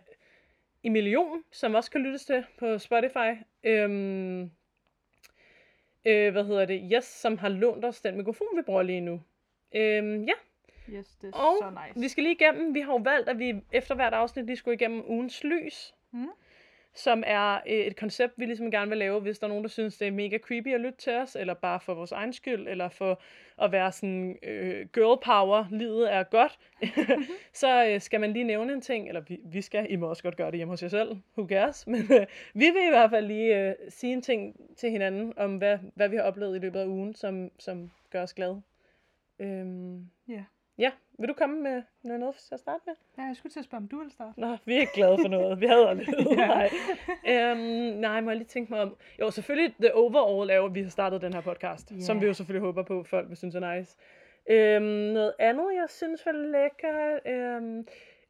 [0.84, 3.32] Emilion, som også kan lyttes til på Spotify.
[3.64, 3.90] Øh,
[6.06, 6.90] øh, hvad hedder det?
[6.94, 9.22] Yes, som har lånt os den mikrofon, vi bruger lige nu.
[9.76, 10.34] Øh, ja.
[10.90, 12.00] Yes, det er Og så nice.
[12.00, 12.74] vi skal lige igennem.
[12.74, 15.94] Vi har jo valgt, at vi efter hvert afsnit lige skulle igennem ugens lys.
[16.12, 16.28] Mm.
[16.94, 19.70] Som er øh, et koncept, vi ligesom gerne vil lave, hvis der er nogen, der
[19.70, 22.68] synes, det er mega creepy at lytte til os, eller bare for vores egen skyld,
[22.68, 23.22] eller for
[23.62, 26.60] at være sådan øh, girl power, livet er godt,
[27.54, 30.24] så øh, skal man lige nævne en ting, eller vi, vi skal, I må også
[30.24, 33.10] godt gøre det hjemme hos jer selv, who cares, men øh, vi vil i hvert
[33.10, 36.60] fald lige øh, sige en ting til hinanden, om hvad, hvad vi har oplevet i
[36.60, 38.62] løbet af ugen, som, som gør os glade.
[39.40, 40.44] Øhm, Ja.
[40.78, 40.92] ja,
[41.22, 42.94] vil du komme med noget, noget til at starte med?
[43.18, 44.40] ja, jeg skulle til at spørge, om du vil starte.
[44.40, 45.62] Nå, vi er ikke glade for noget.
[45.62, 46.08] Vi havde aldrig
[46.38, 46.48] Ja.
[46.48, 46.70] nej.
[47.28, 47.60] Øhm,
[48.00, 48.96] nej, må jeg lige tænke mig om.
[49.20, 51.92] Jo, selvfølgelig, the overall er at vi har startet den her podcast.
[51.92, 52.00] Ja.
[52.00, 53.98] Som vi jo selvfølgelig håber på, folk vil synes er nice.
[54.50, 57.20] Øhm, noget andet, jeg synes var lækkert.
[57.26, 57.88] Øhm,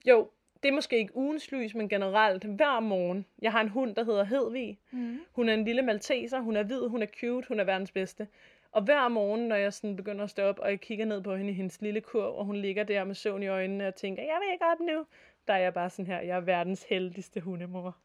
[0.07, 0.27] jo,
[0.63, 3.25] det er måske ikke ugens lys, men generelt hver morgen.
[3.41, 4.79] Jeg har en hund, der hedder Hedvig.
[4.91, 5.19] Mm.
[5.31, 8.27] Hun er en lille malteser, hun er hvid, hun er cute, hun er verdens bedste.
[8.71, 11.35] Og hver morgen, når jeg sådan begynder at stå op, og jeg kigger ned på
[11.35, 14.23] hende i hendes lille kurv, og hun ligger der med søvn i øjnene og tænker,
[14.23, 15.05] jeg vil ikke op nu,
[15.47, 17.97] der er jeg bare sådan her, jeg er verdens heldigste hundemor.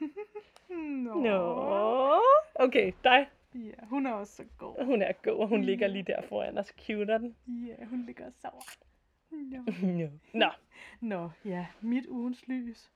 [1.04, 1.14] Nå.
[1.14, 2.20] Nå.
[2.54, 3.26] Okay, dig.
[3.54, 4.84] Ja, hun er også så god.
[4.84, 6.74] Hun er god, og hun ligger lige der foran os.
[6.86, 7.36] Cute er den.
[7.46, 8.76] Ja, hun ligger og sover.
[9.30, 9.58] Nå.
[10.00, 10.08] Nå.
[10.32, 10.50] Nå.
[11.00, 12.90] Nå, ja, mit ugens lys.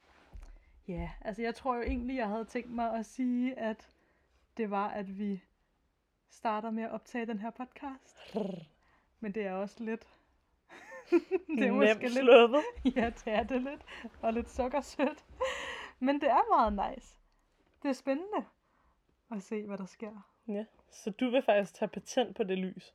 [0.88, 3.88] Ja, altså jeg tror jo egentlig, jeg havde tænkt mig at sige, at
[4.56, 5.42] det var, at vi
[6.30, 8.34] starter med at optage den her podcast.
[9.20, 10.08] Men det er også lidt...
[11.58, 12.12] det er måske Nemt lidt...
[12.12, 12.62] sluppet.
[12.96, 13.84] Ja, det er det lidt.
[14.22, 15.24] Og lidt sukkersødt.
[15.98, 17.18] Men det er meget nice.
[17.82, 18.44] Det er spændende
[19.30, 20.28] at se, hvad der sker.
[20.48, 22.94] Ja, så du vil faktisk tage patent på det lys.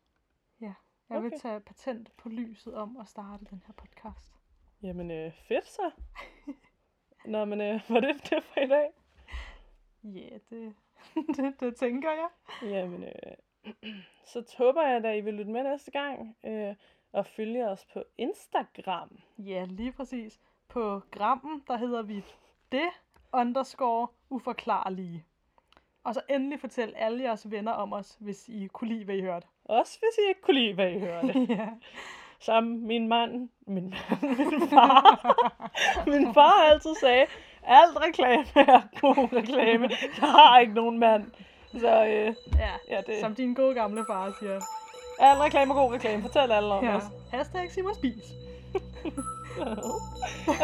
[0.62, 0.74] Ja,
[1.10, 1.38] jeg vil Okay.
[1.42, 4.34] tage patent på lyset om at starte den her podcast.
[4.84, 5.92] Jamen, øh, fedt så.
[7.26, 8.90] Nå, men øh, var det det for i dag?
[10.04, 10.76] Ja, det,
[11.36, 12.28] det, det tænker jeg.
[12.62, 13.94] Jamen, øh,
[14.26, 16.38] så håber jeg, at I vil lytte med næste gang.
[16.46, 16.76] Øh,
[17.14, 19.20] og følge os på Instagram.
[19.38, 20.40] Ja, lige præcis.
[20.68, 22.24] På grammen, der hedder vi
[22.72, 22.90] det
[23.34, 25.26] underscore uforklarlige.
[26.04, 29.22] Og så endelig fortæl alle jeres venner om os, hvis I kunne lide, hvad I
[29.22, 29.48] hørte.
[29.66, 31.40] Også hvis I ikke kunne lide, hvad I hørte.
[31.60, 31.70] ja.
[32.40, 33.84] Som min mand, min,
[34.40, 35.36] min far,
[36.06, 37.26] min far altid sagde,
[37.68, 38.46] alt reklame
[38.76, 39.90] er god reklame.
[40.22, 41.24] Jeg har ikke nogen mand.
[41.80, 42.96] Så øh, ja.
[42.96, 44.60] ja, det, Som din gode gamle far siger.
[45.20, 46.22] alt reklame er god reklame.
[46.22, 46.96] Fortæl alle om Ja.
[46.96, 47.04] os.
[47.32, 48.24] Hashtag Simon Spis.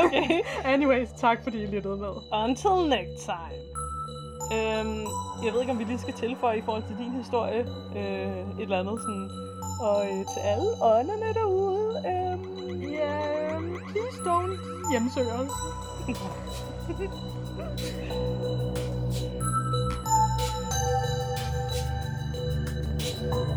[0.06, 0.40] Okay.
[0.66, 2.14] Anyways, tak fordi I lyttede med.
[2.44, 3.60] Until next time.
[4.54, 5.06] Øhm,
[5.46, 7.60] jeg ved ikke, om vi lige skal tilføje i forhold til din historie.
[7.96, 9.30] Øh, et eller andet sådan.
[9.82, 12.04] Og øh, til alle ånderne derude.
[12.08, 13.18] Øhm, Ja,
[13.92, 14.58] please don't
[14.92, 15.52] hjemsøge os.
[16.90, 17.14] thank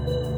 [0.06, 0.31] you